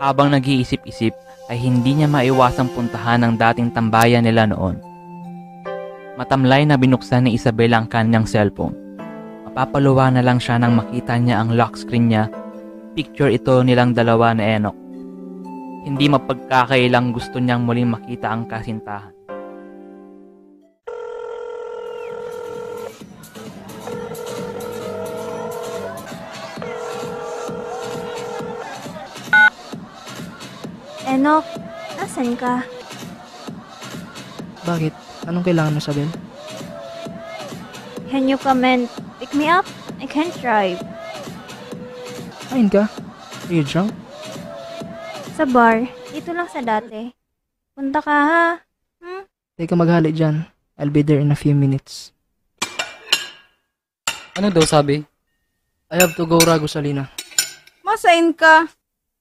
habang 0.03 0.35
nag-iisip-isip 0.35 1.15
ay 1.47 1.59
hindi 1.63 2.03
niya 2.03 2.11
maiwasang 2.11 2.75
puntahan 2.75 3.23
ang 3.23 3.39
dating 3.39 3.71
tambayan 3.71 4.27
nila 4.27 4.51
noon. 4.51 4.83
Matamlay 6.19 6.67
na 6.67 6.75
binuksan 6.75 7.31
ni 7.31 7.39
Isabel 7.39 7.71
ang 7.79 7.87
kanyang 7.87 8.27
cellphone. 8.27 8.86
Mapapaluwa 9.57 10.13
na 10.13 10.21
lang 10.21 10.37
siya 10.37 10.61
nang 10.61 10.77
makita 10.77 11.17
niya 11.17 11.41
ang 11.41 11.57
lock 11.57 11.81
screen 11.81 12.13
niya. 12.13 12.29
Picture 12.93 13.33
ito 13.33 13.65
nilang 13.65 13.97
dalawa 13.97 14.37
na 14.37 14.45
Enoch. 14.45 14.77
Hindi 15.81 16.13
mapagkakailang 16.13 17.17
gusto 17.17 17.41
niyang 17.41 17.65
muling 17.65 17.89
makita 17.89 18.37
ang 18.37 18.45
kasintahan. 18.45 19.17
Enoch, 31.09 31.49
nasan 31.97 32.37
ka? 32.37 32.61
Bakit? 34.69 34.93
Anong 35.25 35.49
kailangan 35.49 35.73
mo, 35.73 35.81
Sabel? 35.81 36.13
Can 38.13 38.29
you 38.29 38.37
come 38.37 38.61
and 38.69 38.85
pick 39.19 39.33
me 39.35 39.49
up? 39.49 39.67
I 40.01 40.07
can't 40.09 40.33
drive. 40.41 40.81
Ayun 42.53 42.69
ka? 42.73 42.89
Are 43.47 43.55
you 43.55 43.65
drunk? 43.65 43.93
Sa 45.37 45.45
bar, 45.45 45.85
dito 46.13 46.33
lang 46.33 46.49
sa 46.49 46.65
dati. 46.65 47.13
Punta 47.77 48.01
ka 48.01 48.17
ha. 48.17 48.45
Teka 49.57 49.73
maghali 49.73 50.13
dyan. 50.13 50.45
I'll 50.77 50.93
be 50.93 51.01
there 51.01 51.21
in 51.21 51.33
a 51.33 51.39
few 51.39 51.57
minutes. 51.57 52.13
Ano 54.37 54.53
daw 54.53 54.69
sabi? 54.69 55.01
I 55.89 55.97
have 55.97 56.13
to 56.21 56.29
go 56.29 56.37
Rago 56.37 56.69
Salina. 56.69 57.09
Masain 57.81 58.37
ka. 58.37 58.69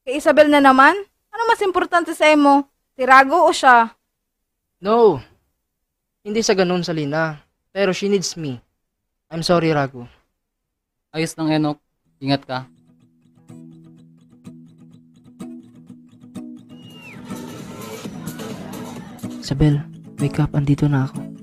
Kay 0.03 0.19
Isabel 0.19 0.51
na 0.51 0.59
naman? 0.59 0.91
Ano 1.31 1.41
mas 1.47 1.63
importante 1.63 2.11
sa 2.11 2.27
imo? 2.27 2.67
Si 2.99 3.07
Rago 3.07 3.47
o 3.47 3.55
siya? 3.55 3.95
No! 4.83 5.23
Hindi 6.19 6.43
sa 6.43 6.51
ganun, 6.51 6.83
Salina. 6.83 7.39
Pero 7.71 7.95
she 7.95 8.11
needs 8.11 8.35
me. 8.35 8.59
I'm 9.35 9.43
sorry, 9.43 9.67
Rago. 9.75 10.07
Ayos 11.11 11.35
lang, 11.35 11.51
Enoch. 11.51 11.83
Ingat 12.23 12.47
ka. 12.47 12.63
Isabel, 19.43 19.83
wake 20.23 20.39
up. 20.39 20.55
Andito 20.55 20.87
na 20.87 21.11
ako. 21.11 21.34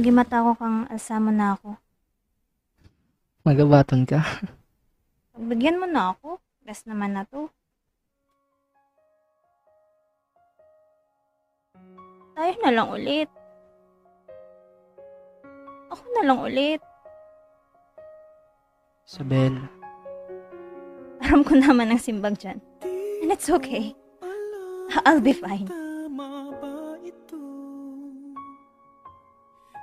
Nagimata 0.00 0.40
ko 0.40 0.56
kang 0.56 0.88
asama 0.88 1.28
na 1.28 1.60
ako. 1.60 1.76
Magabaton 3.44 4.08
ka. 4.08 4.24
Pagbigyan 5.36 5.76
mo 5.76 5.84
na 5.84 6.16
ako. 6.16 6.40
Gas 6.64 6.88
naman 6.88 7.12
na 7.12 7.28
to. 7.28 7.52
Tayo 12.32 12.54
na 12.64 12.70
lang 12.72 12.88
ulit. 12.88 13.28
Ako 15.92 16.04
na 16.16 16.22
lang 16.32 16.38
ulit. 16.48 16.80
Isabel, 19.04 19.52
Aram 21.20 21.44
ko 21.44 21.60
naman 21.60 21.92
ang 21.92 22.00
simbag 22.00 22.40
dyan. 22.40 22.56
And 23.20 23.28
it's 23.28 23.52
okay. 23.52 23.92
I'll 25.04 25.20
be 25.20 25.36
fine. 25.36 25.68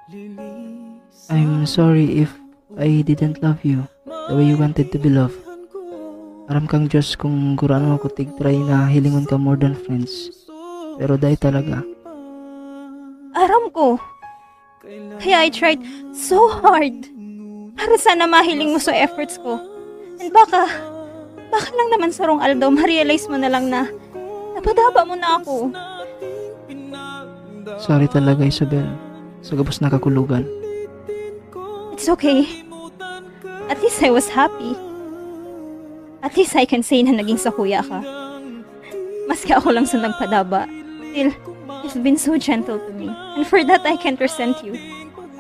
I'm 0.08 1.68
sorry 1.68 2.24
if 2.24 2.32
I 2.80 3.04
didn't 3.04 3.44
love 3.44 3.60
you 3.68 3.84
the 4.08 4.40
way 4.40 4.48
you 4.48 4.56
wanted 4.56 4.88
to 4.96 5.00
be 5.00 5.12
loved. 5.12 5.36
Aram 6.48 6.64
kang 6.64 6.88
Diyos 6.88 7.20
kung 7.20 7.60
kurano 7.60 8.00
ako 8.00 8.16
tigtry 8.16 8.56
na 8.56 8.88
hilingon 8.88 9.28
ka 9.28 9.36
more 9.36 9.60
than 9.60 9.76
friends. 9.76 10.32
Pero 10.96 11.20
dahil 11.20 11.36
talaga, 11.36 11.84
Aram 13.36 13.68
ko. 13.76 14.00
Kaya 15.20 15.44
I 15.44 15.52
tried 15.52 15.84
so 16.16 16.48
hard 16.64 16.96
para 17.76 18.00
sana 18.00 18.24
mahiling 18.26 18.72
mo 18.72 18.80
sa 18.80 18.96
efforts 18.96 19.36
ko. 19.36 19.60
And 20.24 20.32
baka, 20.32 20.72
baka 21.52 21.70
lang 21.76 21.90
naman 21.92 22.16
sa 22.16 22.32
wrong 22.32 22.40
Aldo, 22.40 22.72
ma-realize 22.72 23.28
mo 23.28 23.36
na 23.36 23.52
lang 23.52 23.68
na 23.68 23.92
napadaba 24.56 25.04
mo 25.04 25.20
na 25.20 25.36
ako. 25.36 25.76
sorry 27.84 28.08
talaga 28.08 28.48
Isabel. 28.48 28.88
Sa 29.42 29.56
gabos 29.56 29.80
na 29.82 29.90
kakulugan. 29.90 30.46
It's 31.94 32.10
okay. 32.10 32.46
At 33.68 33.82
least 33.82 34.02
I 34.04 34.12
was 34.14 34.30
happy. 34.30 34.78
At 36.24 36.38
least 36.38 36.56
I 36.56 36.66
can 36.66 36.82
say 36.82 37.04
na 37.04 37.12
naging 37.12 37.40
sa 37.40 37.52
kuya 37.52 37.82
ka. 37.84 38.00
Maski 39.28 39.52
ako 39.52 39.76
lang 39.76 39.86
sa 39.86 40.00
nagpadaba. 40.00 40.70
Still, 41.18 41.34
you've 41.82 42.04
been 42.06 42.18
so 42.18 42.38
gentle 42.38 42.78
to 42.78 42.94
me. 42.94 43.10
And 43.10 43.42
for 43.46 43.66
that, 43.66 43.82
I 43.82 43.98
can't 43.98 44.22
resent 44.22 44.62
you. 44.62 44.78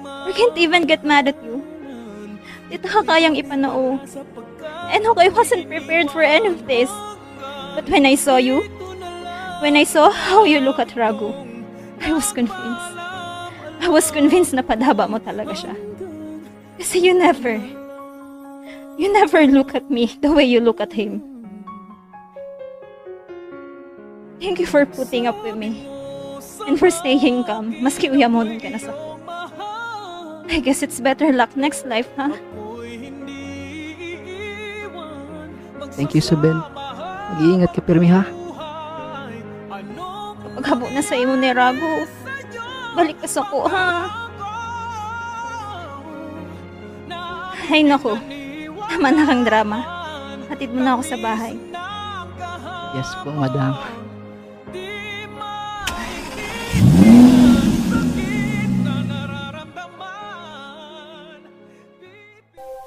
I 0.01 0.33
can't 0.33 0.57
even 0.57 0.89
get 0.89 1.05
mad 1.05 1.29
at 1.29 1.37
you. 1.45 1.61
Dito 2.67 2.89
ka 2.89 3.05
kayang 3.05 3.37
ipanao. 3.37 4.01
And 4.89 5.05
okay, 5.05 5.29
I 5.29 5.29
wasn't 5.29 5.69
prepared 5.69 6.09
for 6.09 6.25
any 6.25 6.49
of 6.49 6.65
this. 6.65 6.89
But 7.77 7.85
when 7.87 8.09
I 8.09 8.17
saw 8.17 8.41
you, 8.41 8.65
when 9.61 9.77
I 9.77 9.85
saw 9.85 10.09
how 10.09 10.43
you 10.43 10.59
look 10.59 10.79
at 10.81 10.97
Ragu, 10.97 11.31
I 12.01 12.11
was 12.11 12.33
convinced. 12.33 12.96
I 13.81 13.87
was 13.89 14.09
convinced 14.11 14.53
na 14.53 14.61
padaba 14.61 15.09
mo 15.09 15.17
talaga 15.21 15.53
siya. 15.53 15.75
Kasi 16.77 17.01
you 17.01 17.13
never, 17.17 17.57
you 18.97 19.09
never 19.13 19.45
look 19.45 19.73
at 19.73 19.89
me 19.89 20.13
the 20.21 20.29
way 20.29 20.45
you 20.45 20.61
look 20.61 20.81
at 20.81 20.93
him. 20.93 21.21
Thank 24.37 24.61
you 24.61 24.69
for 24.69 24.85
putting 24.85 25.25
up 25.25 25.37
with 25.41 25.57
me. 25.57 25.89
And 26.67 26.77
for 26.77 26.91
staying 26.91 27.45
calm, 27.45 27.73
maski 27.81 28.11
uyamonan 28.11 28.61
ka 28.61 28.69
na 28.69 28.77
sa 28.77 28.91
I 30.47 30.59
guess 30.59 30.81
it's 30.81 30.99
better 30.99 31.31
luck 31.33 31.55
next 31.57 31.85
life, 31.85 32.07
ha? 32.15 32.31
Thank 35.97 36.13
you 36.13 36.21
Isabel. 36.21 36.61
Mag-iingat 37.33 37.71
ka 37.73 37.81
pirmi 37.81 38.07
ha. 38.13 38.23
Kapag 40.45 40.65
habo 40.65 40.85
na 40.93 41.01
sa 41.01 41.17
imo 41.17 41.35
ni 41.35 41.49
Rago, 41.51 42.05
balik 42.95 43.17
ka 43.19 43.27
sa 43.27 43.41
ko, 43.43 43.67
ha? 43.67 44.07
Ay, 47.67 47.83
naku. 47.83 48.15
Tama 48.87 49.11
na 49.11 49.27
kang 49.27 49.43
drama. 49.43 49.79
Hatid 50.47 50.71
mo 50.71 50.79
na 50.79 50.95
ako 50.95 51.03
sa 51.03 51.17
bahay. 51.19 51.53
Yes 52.95 53.11
po, 53.21 53.29
madam. 53.35 53.75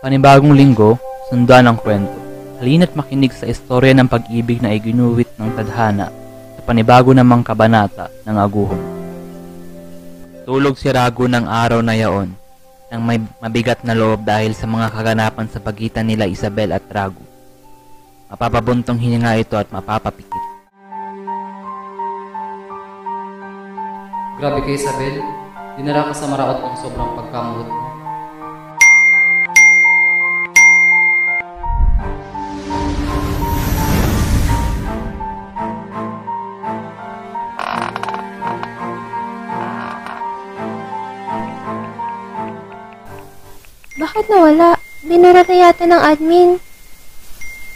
Panibagong 0.00 0.56
linggo, 0.56 0.96
sundan 1.28 1.68
ang 1.68 1.76
kwento. 1.76 2.16
Halina't 2.56 2.96
makinig 2.96 3.36
sa 3.36 3.44
istorya 3.44 3.92
ng 3.92 4.08
pag-ibig 4.08 4.64
na 4.64 4.72
iginuwit 4.72 5.28
ng 5.36 5.52
tadhana 5.52 6.08
sa 6.56 6.60
panibago 6.64 7.12
namang 7.12 7.44
kabanata 7.44 8.08
ng 8.24 8.36
aguhon. 8.40 8.99
Tulog 10.50 10.74
si 10.74 10.90
Rago 10.90 11.30
ng 11.30 11.46
araw 11.46 11.78
na 11.78 11.94
yaon 11.94 12.34
nang 12.90 13.06
may 13.06 13.22
mabigat 13.38 13.86
na 13.86 13.94
loob 13.94 14.26
dahil 14.26 14.50
sa 14.50 14.66
mga 14.66 14.90
kaganapan 14.90 15.46
sa 15.46 15.62
pagitan 15.62 16.02
nila 16.02 16.26
Isabel 16.26 16.74
at 16.74 16.82
Rago. 16.90 17.22
Mapapabuntong 18.26 18.98
hininga 18.98 19.38
ito 19.38 19.54
at 19.54 19.70
mapapapikit. 19.70 20.42
Grabe 24.42 24.58
ka 24.66 24.70
Isabel, 24.74 25.22
dinara 25.78 26.10
ka 26.10 26.18
sa 26.18 26.26
maraot 26.26 26.58
ng 26.58 26.76
sobrang 26.82 27.14
pagkamuhot 27.14 27.70
mo. 27.70 27.89
Bakit 44.00 44.32
nawala? 44.32 44.80
Binura 45.04 45.44
na 45.44 45.56
yata 45.60 45.84
ng 45.84 46.00
admin. 46.00 46.56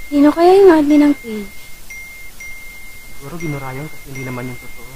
Sino 0.09 0.33
kaya 0.33 0.57
yung 0.57 0.73
admin 0.73 1.13
ng 1.13 1.15
page? 1.21 1.53
Siguro 3.21 3.37
ginurayan 3.37 3.85
kasi 3.93 4.05
hindi 4.09 4.25
naman 4.25 4.49
yung 4.49 4.57
totoo. 4.57 4.93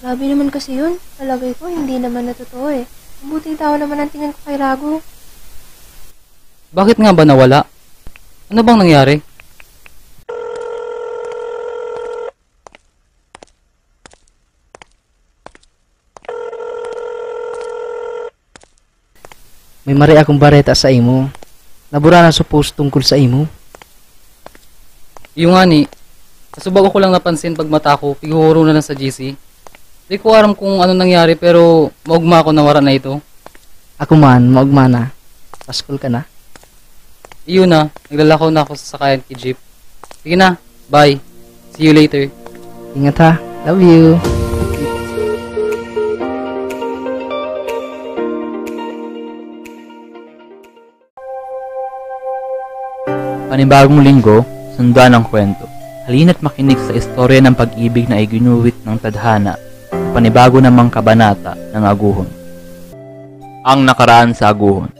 Grabe 0.00 0.24
naman 0.24 0.48
kasi 0.48 0.80
yun. 0.80 0.96
Palagay 1.20 1.52
ko, 1.60 1.68
hindi 1.68 2.00
naman 2.00 2.24
na 2.24 2.32
totoo 2.32 2.72
eh. 2.72 2.88
Mabuting 3.20 3.60
tao 3.60 3.76
naman 3.76 4.00
ang 4.00 4.08
tingin 4.08 4.32
ko 4.32 4.40
kay 4.48 4.56
Rago. 4.56 5.04
Bakit 6.72 6.96
nga 6.96 7.12
ba 7.12 7.28
nawala? 7.28 7.68
Ano 8.48 8.64
bang 8.64 8.80
nangyari? 8.80 9.20
May 19.90 19.98
mari 19.98 20.14
akong 20.14 20.38
bareta 20.38 20.70
sa 20.70 20.86
imo. 20.86 21.26
Nabura 21.90 22.22
na 22.22 22.30
suppose 22.30 22.70
tungkol 22.70 23.02
sa 23.02 23.18
imo. 23.18 23.50
Yung 25.34 25.58
nga 25.58 25.66
ni, 25.66 25.90
kasubag 26.54 26.86
ko 26.86 26.94
lang 27.02 27.10
napansin 27.10 27.58
pag 27.58 27.66
mata 27.66 27.98
ko, 27.98 28.14
piguhuro 28.14 28.62
na 28.62 28.70
lang 28.70 28.86
sa 28.86 28.94
GC. 28.94 29.34
Di 30.06 30.14
ko 30.14 30.30
aram 30.30 30.54
kung 30.54 30.78
ano 30.78 30.94
nangyari 30.94 31.34
pero 31.34 31.90
maugma 32.06 32.38
ako 32.38 32.54
na 32.54 32.62
wara 32.62 32.78
na 32.78 32.94
ito. 32.94 33.18
Ako 33.98 34.14
man, 34.14 34.46
maugma 34.54 34.86
na. 34.86 35.10
Paskol 35.66 35.98
ka 35.98 36.06
na. 36.06 36.22
Iyon 37.42 37.66
na, 37.66 37.90
naglalakaw 38.06 38.46
na 38.46 38.62
ako 38.62 38.78
sa 38.78 38.94
sakayan 38.94 39.26
kay 39.26 39.34
Jeep. 39.34 39.58
Sige 40.22 40.38
na, 40.38 40.54
bye. 40.86 41.18
See 41.74 41.90
you 41.90 41.98
later. 41.98 42.30
Ingat 42.94 43.18
ha. 43.18 43.42
Love 43.66 43.82
you. 43.82 44.29
Panibagong 53.50 53.98
linggo, 54.06 54.46
sundan 54.78 55.10
ang 55.10 55.26
kwento. 55.26 55.66
Halina't 56.06 56.38
makinig 56.38 56.78
sa 56.86 56.94
istorya 56.94 57.42
ng 57.42 57.58
pag-ibig 57.58 58.06
na 58.06 58.22
iginuwit 58.22 58.78
ng 58.86 58.94
tadhana 59.02 59.58
panibago 60.14 60.58
namang 60.58 60.90
kabanata 60.90 61.54
ng 61.74 61.82
aguhon. 61.86 62.30
Ang 63.66 63.86
nakaraan 63.86 64.34
sa 64.38 64.50
aguhon. 64.50 64.90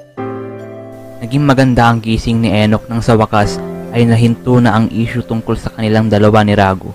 Naging 1.23 1.45
maganda 1.47 1.91
ang 1.91 2.03
gising 2.03 2.43
ni 2.43 2.51
Enoch 2.51 2.87
nang 2.91 2.99
sa 2.99 3.15
wakas 3.15 3.63
ay 3.95 4.07
nahinto 4.07 4.59
na 4.63 4.75
ang 4.79 4.91
issue 4.91 5.23
tungkol 5.23 5.59
sa 5.59 5.71
kanilang 5.75 6.07
dalawa 6.11 6.47
ni 6.47 6.55
Rago. 6.55 6.95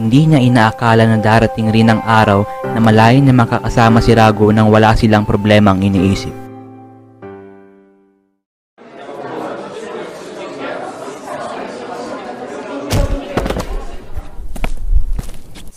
Hindi 0.00 0.24
niya 0.24 0.40
inaakala 0.40 1.04
na 1.04 1.18
darating 1.20 1.68
rin 1.68 1.92
ang 1.92 2.00
araw 2.00 2.48
na 2.64 2.80
malayan 2.80 3.28
na 3.28 3.34
makakasama 3.34 4.00
si 4.00 4.12
Rago 4.12 4.50
nang 4.52 4.68
wala 4.68 4.92
silang 4.96 5.28
problemang 5.28 5.84
iniisip. 5.84 6.43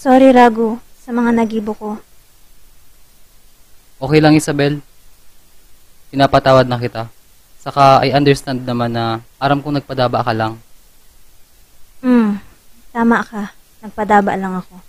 Sorry, 0.08 0.32
Ragu, 0.32 0.80
sa 1.04 1.12
mga 1.12 1.36
nagibo 1.36 1.76
ko. 1.76 2.00
Okay 4.00 4.24
lang 4.24 4.40
Isabel. 4.40 4.80
Pinapatawad 6.16 6.64
na 6.64 6.80
kita. 6.80 7.12
Saka 7.60 8.00
I 8.08 8.16
understand 8.16 8.64
naman 8.64 8.96
na 8.96 9.20
aram 9.36 9.60
kong 9.60 9.84
nagpadaba 9.84 10.24
ka 10.24 10.32
lang. 10.32 10.64
Hmm, 12.00 12.40
tama 12.96 13.20
ka. 13.20 13.52
Nagpadaba 13.84 14.40
lang 14.40 14.56
ako. 14.56 14.80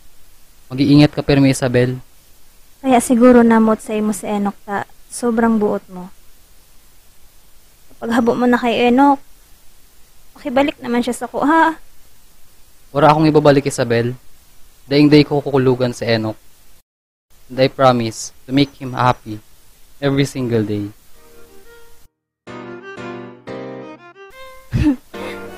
Mag-iingat 0.71 1.11
ka 1.11 1.27
pero 1.27 1.43
Isabel. 1.43 1.99
Kaya 2.79 3.03
siguro 3.03 3.43
namot 3.43 3.83
sa 3.83 3.99
imo 3.99 4.15
si 4.15 4.23
Enoch 4.23 4.55
ta, 4.63 4.87
sobrang 5.11 5.59
buot 5.59 5.83
mo. 5.91 6.15
Kapag 7.91 8.23
habo 8.23 8.39
mo 8.39 8.47
na 8.47 8.55
kay 8.55 8.95
Enoch, 8.95 9.19
makibalik 10.39 10.79
naman 10.79 11.03
siya 11.03 11.19
sa 11.19 11.27
kuha. 11.27 11.75
Wala 12.95 13.11
akong 13.11 13.27
ibabalik 13.27 13.67
Isabel. 13.67 14.15
Daing 14.89 15.13
day 15.13 15.21
ko 15.21 15.45
kukulugan 15.45 15.93
si 15.93 16.09
Enoch. 16.09 16.41
And 17.53 17.61
I 17.61 17.69
promise 17.69 18.33
to 18.49 18.57
make 18.57 18.73
him 18.81 18.97
happy 18.97 19.37
every 20.01 20.25
single 20.25 20.65
day. 20.65 20.89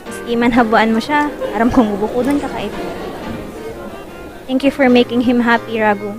Maski 0.03 0.35
manhabuan 0.35 0.91
mo 0.91 0.99
siya, 0.99 1.31
aram 1.55 1.71
kong 1.71 1.95
ubukudan 1.95 2.43
ka 2.43 2.51
kait. 2.51 2.75
Thank 4.51 4.67
you 4.67 4.75
for 4.75 4.91
making 4.91 5.23
him 5.23 5.39
happy, 5.39 5.79
Ragu. 5.79 6.11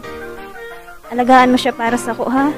Alagaan 1.12 1.52
mo 1.52 1.60
siya 1.60 1.76
para 1.76 2.00
sa 2.00 2.16
ko, 2.16 2.32
ha? 2.32 2.56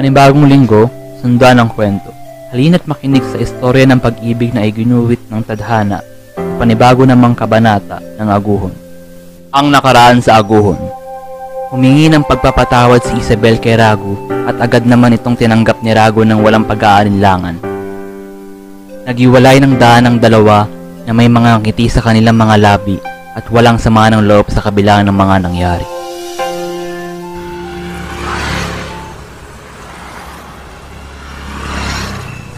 Panibagong 0.00 0.48
linggo, 0.48 0.88
sundan 1.20 1.60
ang 1.60 1.68
kwento. 1.68 2.08
Halina't 2.56 2.88
makinig 2.88 3.20
sa 3.20 3.36
istorya 3.36 3.84
ng 3.84 4.00
pag-ibig 4.00 4.48
na 4.56 4.64
iginuwit 4.64 5.20
ng 5.28 5.44
tadhana 5.44 6.00
sa 6.32 6.56
panibago 6.56 7.04
namang 7.04 7.36
kabanata 7.36 8.00
ng 8.16 8.28
aguhon. 8.32 8.72
Ang 9.52 9.68
nakaraan 9.68 10.24
sa 10.24 10.40
aguhon. 10.40 10.80
Humingi 11.68 12.08
ng 12.08 12.24
pagpapatawad 12.24 13.04
si 13.04 13.20
Isabel 13.20 13.60
kay 13.60 13.76
Ragu 13.76 14.16
at 14.48 14.56
agad 14.64 14.88
naman 14.88 15.20
itong 15.20 15.36
tinanggap 15.36 15.84
ni 15.84 15.92
Ragu 15.92 16.24
ng 16.24 16.40
walang 16.40 16.64
pag-aalinlangan. 16.64 17.60
Nagiwalay 19.04 19.60
ng 19.60 19.76
daan 19.76 20.08
ang 20.08 20.16
dalawa 20.16 20.64
na 21.04 21.12
may 21.12 21.28
mga 21.28 21.60
ngiti 21.60 21.92
sa 21.92 22.00
kanilang 22.00 22.40
mga 22.40 22.56
labi 22.56 22.96
at 23.36 23.44
walang 23.52 23.76
sama 23.76 24.08
ng 24.08 24.24
loob 24.24 24.48
sa 24.48 24.64
kabila 24.64 25.04
ng 25.04 25.12
mga 25.12 25.44
nangyari. 25.44 25.99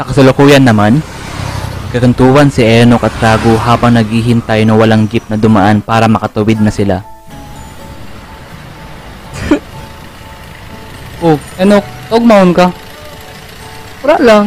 Sa 0.02 0.10
kasalukuyan 0.10 0.66
naman, 0.66 0.98
kakantuan 1.94 2.50
si 2.50 2.66
Enoch 2.66 3.06
at 3.06 3.14
Ragu 3.22 3.54
habang 3.54 3.94
naghihintay 3.94 4.66
na 4.66 4.74
walang 4.74 5.06
jeep 5.06 5.22
na 5.30 5.38
dumaan 5.38 5.78
para 5.78 6.10
makatawid 6.10 6.58
na 6.58 6.74
sila. 6.74 7.06
Oh, 11.22 11.38
Enok, 11.54 11.86
tugmaon 12.10 12.50
ka. 12.50 12.74
Wala 14.02 14.18
lang. 14.18 14.44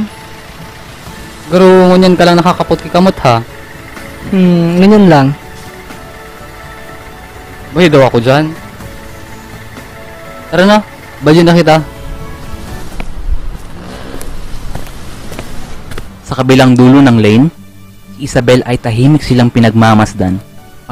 Garo, 1.48 1.88
ngunyan 1.88 2.20
ka 2.20 2.28
lang 2.28 2.36
nakakapot 2.36 2.84
kikamot 2.84 3.16
ha. 3.24 3.40
Hmm, 4.36 4.84
ganyan 4.84 5.08
lang. 5.08 5.28
Bahay 7.72 7.88
daw 7.88 8.04
ako 8.12 8.20
dyan. 8.20 8.52
Tara 10.52 10.68
na, 10.68 10.84
badyo 11.24 11.48
na 11.48 11.56
kita. 11.56 11.95
Sa 16.36 16.44
kabilang 16.44 16.76
dulo 16.76 17.00
ng 17.00 17.16
lane, 17.16 17.48
si 18.12 18.28
Isabel 18.28 18.60
ay 18.68 18.76
tahimik 18.76 19.24
silang 19.24 19.48
pinagmamasdan. 19.48 20.36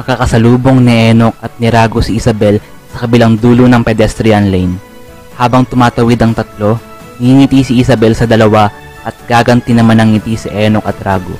Makakasalubong 0.00 0.80
ni 0.80 1.12
Enoch 1.12 1.36
at 1.44 1.52
ni 1.60 1.68
Rago 1.68 2.00
si 2.00 2.16
Isabel 2.16 2.64
sa 2.88 3.04
kabilang 3.04 3.36
dulo 3.36 3.68
ng 3.68 3.84
pedestrian 3.84 4.48
lane. 4.48 4.80
Habang 5.36 5.68
tumatawid 5.68 6.16
ang 6.24 6.32
tatlo, 6.32 6.80
ngingiti 7.20 7.60
si 7.60 7.72
Isabel 7.76 8.16
sa 8.16 8.24
dalawa 8.24 8.72
at 9.04 9.12
gaganti 9.28 9.76
naman 9.76 10.00
ng 10.00 10.16
ngiti 10.16 10.32
si 10.32 10.48
Enoch 10.48 10.88
at 10.88 10.96
Rago. 11.04 11.36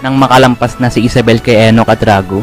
Nang 0.00 0.16
makalampas 0.16 0.80
na 0.80 0.88
si 0.88 1.04
Isabel 1.04 1.44
kay 1.44 1.68
Enoch 1.68 1.92
at 1.92 2.00
Rago, 2.00 2.40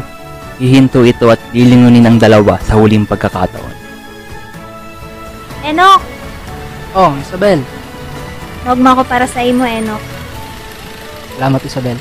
hihinto 0.62 1.02
ito 1.02 1.26
at 1.26 1.42
lilingunin 1.50 2.06
ang 2.06 2.22
dalawa 2.22 2.54
sa 2.62 2.78
huling 2.78 3.02
pagkakataon. 3.02 3.74
Enok! 5.66 6.00
Oh, 6.94 7.18
Isabel. 7.18 7.77
Huwag 8.66 8.78
mo 8.78 8.88
ako 8.94 9.02
para 9.06 9.26
sa 9.28 9.44
imo, 9.44 9.62
Enok. 9.62 10.02
Salamat, 11.38 11.62
Isabel. 11.62 11.98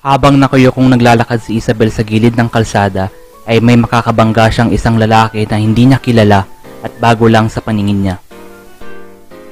Habang 0.00 0.40
nakuyukong 0.40 0.96
naglalakad 0.96 1.44
si 1.44 1.60
Isabel 1.60 1.92
sa 1.92 2.06
gilid 2.06 2.32
ng 2.38 2.48
kalsada, 2.48 3.12
ay 3.44 3.58
may 3.58 3.76
makakabangga 3.76 4.48
siyang 4.48 4.70
isang 4.70 4.96
lalaki 4.96 5.44
na 5.44 5.58
hindi 5.58 5.90
niya 5.90 5.98
kilala 5.98 6.46
at 6.80 6.92
bago 7.02 7.26
lang 7.26 7.50
sa 7.50 7.60
paningin 7.60 8.06
niya. 8.06 8.16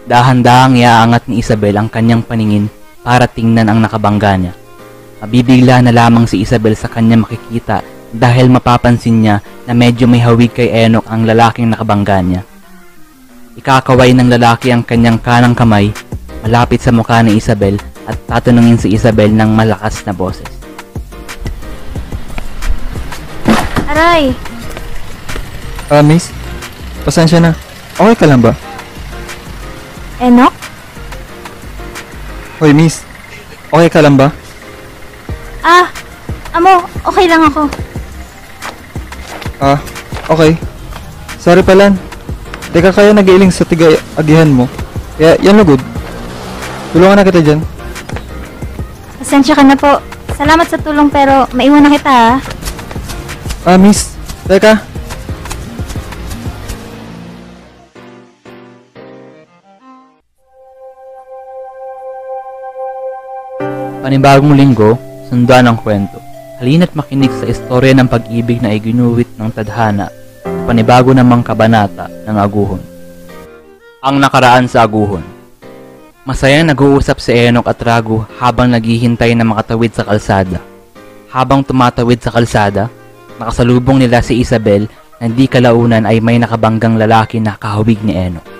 Dahan-dahang 0.08 0.78
iaangat 0.78 1.28
ni 1.28 1.44
Isabel 1.44 1.76
ang 1.76 1.92
kanyang 1.92 2.24
paningin 2.24 2.70
para 3.04 3.28
tingnan 3.28 3.68
ang 3.68 3.84
nakabangga 3.84 4.40
niya. 4.40 4.54
Mabibigla 5.20 5.84
na 5.84 5.92
lamang 5.92 6.24
si 6.24 6.40
Isabel 6.40 6.78
sa 6.78 6.88
kanya 6.88 7.20
makikita 7.20 7.84
dahil 8.14 8.48
mapapansin 8.48 9.20
niya 9.20 9.36
na 9.68 9.76
medyo 9.76 10.08
may 10.08 10.24
hawig 10.24 10.48
kay 10.56 10.72
Enoch 10.72 11.04
ang 11.04 11.28
lalaking 11.28 11.68
nakabangga 11.68 12.24
niya. 12.24 12.40
Ikakaway 13.60 14.16
ng 14.16 14.32
lalaki 14.32 14.72
ang 14.72 14.80
kanyang 14.80 15.20
kanang 15.20 15.52
kamay 15.52 15.92
malapit 16.40 16.80
sa 16.80 16.88
mukha 16.88 17.20
ni 17.20 17.36
Isabel 17.36 17.76
at 18.08 18.16
tatanungin 18.24 18.80
si 18.80 18.96
Isabel 18.96 19.28
ng 19.28 19.52
malakas 19.52 20.00
na 20.08 20.16
boses. 20.16 20.48
Aray! 23.92 24.32
Ah, 25.92 26.00
miss. 26.00 26.32
Pasensya 27.04 27.36
na. 27.36 27.52
Okay 28.00 28.16
ka 28.16 28.24
lang 28.24 28.40
ba? 28.40 28.56
Enok? 30.16 30.54
Hoy, 32.56 32.72
miss. 32.72 33.04
Okay 33.68 33.92
ka 33.92 34.00
lang 34.00 34.16
ba? 34.16 34.32
Ah! 35.60 35.92
Amo, 36.56 36.88
okay 37.04 37.28
lang 37.28 37.44
ako. 37.44 37.68
Ah, 39.58 39.78
okay. 40.30 40.54
Sorry 41.42 41.66
pala. 41.66 41.90
Teka 42.70 42.94
kaya 42.94 43.10
nag-iiling 43.10 43.50
sa 43.50 43.66
tiga-agihan 43.66 44.46
mo. 44.46 44.70
Kaya 45.18 45.34
yan 45.42 45.58
lugod. 45.58 45.82
Tulungan 46.94 47.18
na 47.18 47.26
kita 47.26 47.42
dyan. 47.42 47.60
Pasensya 49.18 49.58
ka 49.58 49.66
na 49.66 49.74
po. 49.74 49.98
Salamat 50.38 50.70
sa 50.70 50.78
tulong 50.78 51.10
pero 51.10 51.50
maiwan 51.50 51.82
na 51.82 51.90
kita 51.90 52.10
ha. 52.10 52.32
Ah, 53.66 53.74
miss. 53.74 54.14
Teka. 54.46 54.78
Panibagong 63.98 64.54
linggo, 64.54 64.94
sundan 65.28 65.68
ang 65.68 65.76
kwento. 65.76 66.17
Halina't 66.58 66.90
makinig 66.98 67.30
sa 67.38 67.46
istorya 67.46 67.94
ng 67.94 68.10
pag-ibig 68.10 68.58
na 68.58 68.74
iginuwit 68.74 69.30
ng 69.38 69.46
tadhana 69.54 70.10
sa 70.42 70.66
panibago 70.66 71.14
namang 71.14 71.46
kabanata 71.46 72.10
ng 72.26 72.34
aguhon. 72.34 72.82
Ang 74.02 74.18
nakaraan 74.18 74.66
sa 74.66 74.82
aguhon. 74.82 75.22
Masayang 76.26 76.66
nag-uusap 76.66 77.22
si 77.22 77.30
Enoch 77.30 77.70
at 77.70 77.78
Ragu 77.78 78.26
habang 78.42 78.74
naghihintay 78.74 79.38
na 79.38 79.46
makatawid 79.46 79.94
sa 79.94 80.02
kalsada. 80.02 80.58
Habang 81.30 81.62
tumatawid 81.62 82.18
sa 82.18 82.34
kalsada, 82.34 82.90
nakasalubong 83.38 84.02
nila 84.02 84.18
si 84.18 84.42
Isabel 84.42 84.90
na 85.22 85.30
di 85.30 85.46
kalaunan 85.46 86.10
ay 86.10 86.18
may 86.18 86.42
nakabanggang 86.42 86.98
lalaki 86.98 87.38
na 87.38 87.54
kahawig 87.54 88.02
ni 88.02 88.18
Enoch. 88.18 88.57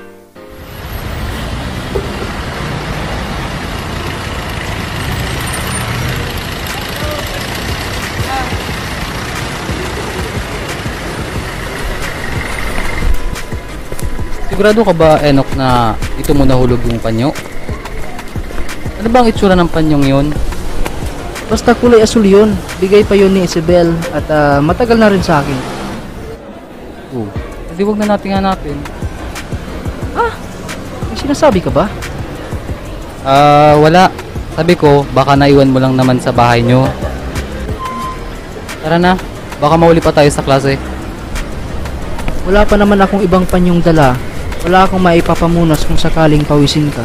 Sigurado 14.59 14.83
ka 14.83 14.90
ba, 14.90 15.23
Enok, 15.23 15.55
na 15.55 15.94
ito 16.18 16.35
mo 16.35 16.42
nahulog 16.42 16.83
yung 16.83 16.99
panyo? 16.99 17.31
Ano 18.99 19.07
bang 19.07 19.31
itsura 19.31 19.55
ng 19.55 19.71
panyong 19.71 20.03
yon? 20.03 20.27
Basta 21.47 21.79
kulay 21.79 22.03
asul 22.03 22.27
yun. 22.27 22.59
Bigay 22.83 23.07
pa 23.07 23.14
yun 23.14 23.31
ni 23.31 23.47
Isabel 23.47 23.94
at 24.11 24.27
ah, 24.27 24.59
matagal 24.59 24.99
na 24.99 25.14
rin 25.14 25.23
sa 25.23 25.38
akin. 25.47 25.59
Oh, 27.14 27.31
hindi 27.71 27.87
wag 27.87 28.03
na 28.03 28.18
natin 28.18 28.35
hanapin. 28.35 28.75
May 31.07 31.14
sinasabi 31.23 31.62
ka 31.62 31.71
ba? 31.71 31.87
Ah, 33.23 33.79
wala. 33.79 34.11
Sabi 34.59 34.75
ko, 34.75 35.07
baka 35.14 35.38
naiwan 35.38 35.71
mo 35.71 35.79
lang 35.79 35.94
naman 35.94 36.18
sa 36.18 36.35
bahay 36.35 36.66
nyo. 36.66 36.83
Tara 38.83 38.99
na, 38.99 39.14
baka 39.62 39.79
mauli 39.79 40.03
pa 40.03 40.11
tayo 40.11 40.35
sa 40.35 40.42
klase. 40.42 40.75
Wala 42.42 42.66
pa 42.66 42.75
naman 42.75 42.99
akong 42.99 43.23
ibang 43.23 43.47
panyong 43.47 43.79
dala. 43.79 44.18
Wala 44.68 44.85
akong 44.85 45.00
maipapamunas 45.00 45.81
kung 45.88 45.96
sakaling 45.96 46.44
pawisin 46.44 46.92
ka. 46.92 47.00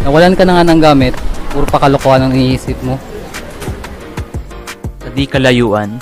Nawalan 0.00 0.32
ka 0.32 0.48
na 0.48 0.56
nga 0.56 0.64
ng 0.64 0.80
gamit, 0.80 1.12
puro 1.52 1.68
pa 1.68 1.76
kalokohan 1.76 2.24
ang 2.24 2.32
iniisip 2.32 2.80
mo. 2.80 2.96
Sa 5.04 5.12
di 5.12 5.28
kalayuan, 5.28 6.00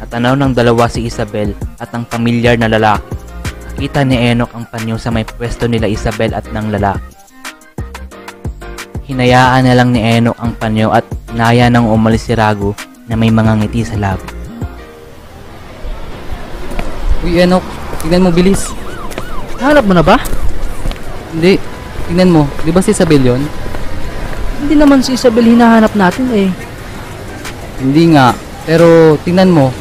natanaw 0.00 0.32
ng 0.32 0.56
dalawa 0.56 0.88
si 0.88 1.04
Isabel 1.04 1.52
at 1.76 1.92
ang 1.92 2.08
pamilyar 2.08 2.56
na 2.56 2.72
lalaki. 2.72 3.04
Nakita 3.76 4.00
ni 4.08 4.16
Enoch 4.32 4.48
ang 4.56 4.64
panyo 4.64 4.96
sa 4.96 5.12
may 5.12 5.28
pwesto 5.28 5.68
nila 5.68 5.92
Isabel 5.92 6.32
at 6.32 6.48
ng 6.48 6.80
lalaki. 6.80 7.12
Hinayaan 9.12 9.68
na 9.68 9.76
lang 9.76 9.92
ni 9.92 10.00
Enoch 10.00 10.40
ang 10.40 10.56
panyo 10.56 10.88
at 10.88 11.04
naya 11.36 11.68
nang 11.68 11.92
umalis 11.92 12.24
si 12.24 12.32
Rago 12.32 12.72
na 13.12 13.12
may 13.12 13.28
mga 13.28 13.60
ngiti 13.60 13.84
sa 13.84 14.00
labi. 14.00 14.24
Uy, 17.20 17.44
Enok, 17.44 17.60
tignan 18.00 18.24
mo 18.24 18.32
bilis. 18.32 18.83
Hanap 19.64 19.84
mo 19.88 19.96
na 19.96 20.04
ba? 20.04 20.20
Hindi, 21.32 21.56
Tingnan 22.04 22.30
mo, 22.30 22.42
di 22.60 22.68
ba 22.68 22.84
si 22.84 22.92
Isabel 22.92 23.24
yun? 23.24 23.40
Hindi 24.60 24.74
naman 24.76 25.00
si 25.00 25.16
Isabel 25.16 25.48
hinahanap 25.48 25.96
natin 25.96 26.28
eh. 26.36 26.48
Hindi 27.80 28.12
nga, 28.12 28.36
pero 28.68 29.16
tingnan 29.24 29.48
mo, 29.48 29.72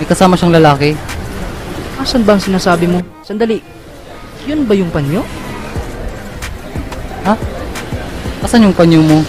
may 0.00 0.08
kasama 0.08 0.32
siyang 0.32 0.56
lalaki. 0.56 0.96
Asan 2.00 2.24
ba 2.24 2.36
ang 2.36 2.42
sinasabi 2.42 2.88
mo? 2.88 3.04
Sandali. 3.20 3.60
Yun 4.48 4.64
ba 4.64 4.72
yung 4.72 4.88
panyo? 4.88 5.20
Ha? 7.28 7.36
Asan 8.40 8.64
yung 8.64 8.76
panyo 8.76 9.04
mo? 9.04 9.20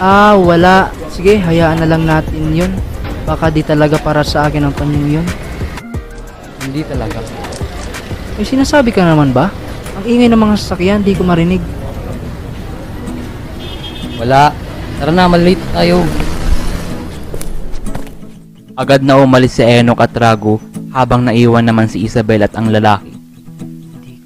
Ah, 0.00 0.32
wala. 0.40 0.88
Sige, 1.12 1.36
hayaan 1.36 1.84
na 1.84 1.90
lang 1.90 2.08
natin 2.08 2.56
yun. 2.56 2.72
Baka 3.28 3.52
di 3.52 3.60
talaga 3.60 4.00
para 4.00 4.24
sa 4.24 4.48
akin 4.48 4.64
ang 4.64 4.72
panyo 4.72 5.20
yun. 5.20 5.26
Hindi 6.64 6.80
talaga. 6.88 7.39
May 8.40 8.48
sinasabi 8.48 8.88
ka 8.88 9.04
naman 9.04 9.36
ba? 9.36 9.52
Ang 10.00 10.16
ingay 10.16 10.32
ng 10.32 10.40
mga 10.40 10.56
sasakyan, 10.56 11.04
di 11.04 11.12
ko 11.12 11.20
marinig. 11.20 11.60
Wala. 14.16 14.56
Tara 14.96 15.12
na, 15.12 15.28
malilate 15.28 15.60
tayo. 15.76 16.00
Agad 18.72 19.04
na 19.04 19.20
umalis 19.20 19.60
si 19.60 19.64
Enoch 19.68 20.00
at 20.00 20.16
Rago 20.16 20.56
habang 20.88 21.20
naiwan 21.20 21.68
naman 21.68 21.84
si 21.92 22.00
Isabel 22.00 22.40
at 22.40 22.56
ang 22.56 22.72
lalaki. 22.72 23.12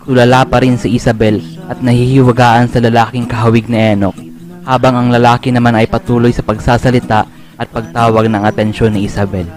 Tulala 0.07 0.47
pa 0.47 0.63
rin 0.63 0.79
si 0.79 0.95
Isabel 0.95 1.43
at 1.67 1.83
nahihiwagaan 1.83 2.71
sa 2.71 2.79
lalaking 2.79 3.27
kahawig 3.27 3.67
ni 3.67 3.99
Enoch 3.99 4.15
habang 4.63 4.95
ang 4.95 5.09
lalaki 5.11 5.51
naman 5.51 5.75
ay 5.75 5.91
patuloy 5.91 6.31
sa 6.31 6.47
pagsasalita 6.47 7.27
at 7.59 7.67
pagtawag 7.67 8.31
ng 8.31 8.47
atensyon 8.47 8.95
ni 8.95 9.11
Isabel. 9.11 9.51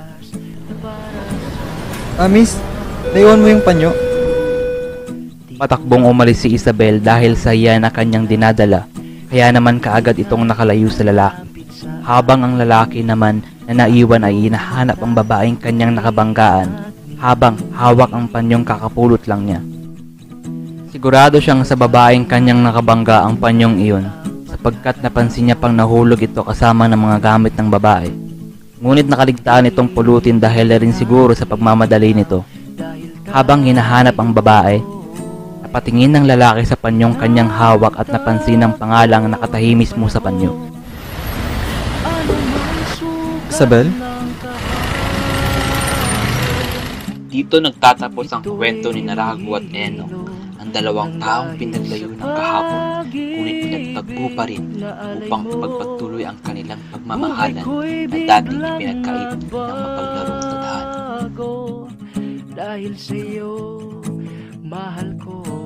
Ah, 2.18 2.26
miss, 2.26 2.58
naiwan 3.14 3.38
mo 3.38 3.54
yung 3.54 3.62
panyo. 3.62 4.07
Patakbong 5.58 6.06
umalis 6.06 6.46
si 6.46 6.54
Isabel 6.54 7.02
dahil 7.02 7.34
sa 7.34 7.50
iya 7.50 7.82
na 7.82 7.90
kanyang 7.90 8.30
dinadala 8.30 8.86
kaya 9.26 9.50
naman 9.50 9.82
kaagad 9.82 10.14
itong 10.22 10.46
nakalayo 10.46 10.86
sa 10.86 11.02
lalaki. 11.02 11.66
Habang 12.06 12.46
ang 12.46 12.56
lalaki 12.62 13.02
naman 13.02 13.42
na 13.66 13.84
naiwan 13.84 14.22
ay 14.22 14.38
hinahanap 14.48 15.02
ang 15.02 15.18
babaeng 15.18 15.58
kanyang 15.58 15.98
nakabanggaan 15.98 16.94
habang 17.18 17.58
hawak 17.74 18.14
ang 18.14 18.30
panyong 18.30 18.62
kakapulot 18.62 19.26
lang 19.26 19.50
niya. 19.50 19.60
Sigurado 20.94 21.42
siyang 21.42 21.66
sa 21.66 21.74
babaeng 21.74 22.30
kanyang 22.30 22.62
nakabangga 22.62 23.26
ang 23.26 23.42
panyong 23.42 23.82
iyon 23.82 24.06
sapagkat 24.46 25.02
napansin 25.02 25.50
niya 25.50 25.58
pang 25.58 25.74
nahulog 25.74 26.22
ito 26.22 26.46
kasama 26.46 26.86
ng 26.86 27.02
mga 27.02 27.18
gamit 27.18 27.58
ng 27.58 27.68
babae. 27.74 28.14
Ngunit 28.78 29.10
nakaligtaan 29.10 29.74
itong 29.74 29.90
pulutin 29.90 30.38
dahil 30.38 30.70
na 30.70 30.78
rin 30.78 30.94
siguro 30.94 31.34
sa 31.34 31.50
pagmamadali 31.50 32.14
nito. 32.14 32.46
Habang 33.28 33.66
hinahanap 33.66 34.14
ang 34.16 34.32
babae, 34.32 34.97
napatingin 35.68 36.16
ng 36.16 36.26
lalaki 36.32 36.64
sa 36.64 36.80
panyong 36.80 37.20
kanyang 37.20 37.52
hawak 37.52 38.00
at 38.00 38.08
napansin 38.08 38.64
ang 38.64 38.80
pangalang 38.80 39.28
nakatahi 39.28 39.76
mismo 39.76 40.08
sa 40.08 40.24
panyo. 40.24 40.56
Isabel? 43.52 43.92
Dito 47.28 47.60
nagtatapos 47.60 48.32
ang 48.32 48.48
kwento 48.48 48.96
ni 48.96 49.04
Narago 49.04 49.60
at 49.60 49.68
Eno, 49.76 50.08
ang 50.56 50.72
dalawang 50.72 51.20
taong 51.20 51.60
pinaglayo 51.60 52.16
ng 52.16 52.24
kahapon, 52.24 52.80
ngunit 53.12 53.56
pinagtagpo 53.68 54.24
pa 54.40 54.44
rin 54.48 54.64
upang 55.28 55.44
pagpatuloy 55.52 56.24
ang 56.24 56.40
kanilang 56.48 56.80
pagmamahalan 56.96 57.66
na 58.08 58.40
dating 58.40 58.62
ipinagkait 58.64 59.30
ng 59.36 59.52
mapaglarong 59.52 60.42
tadhana. 60.48 61.00
Dahil 62.58 62.94
sa'yo, 62.98 63.54
mahal 64.66 65.14
ko 65.22 65.57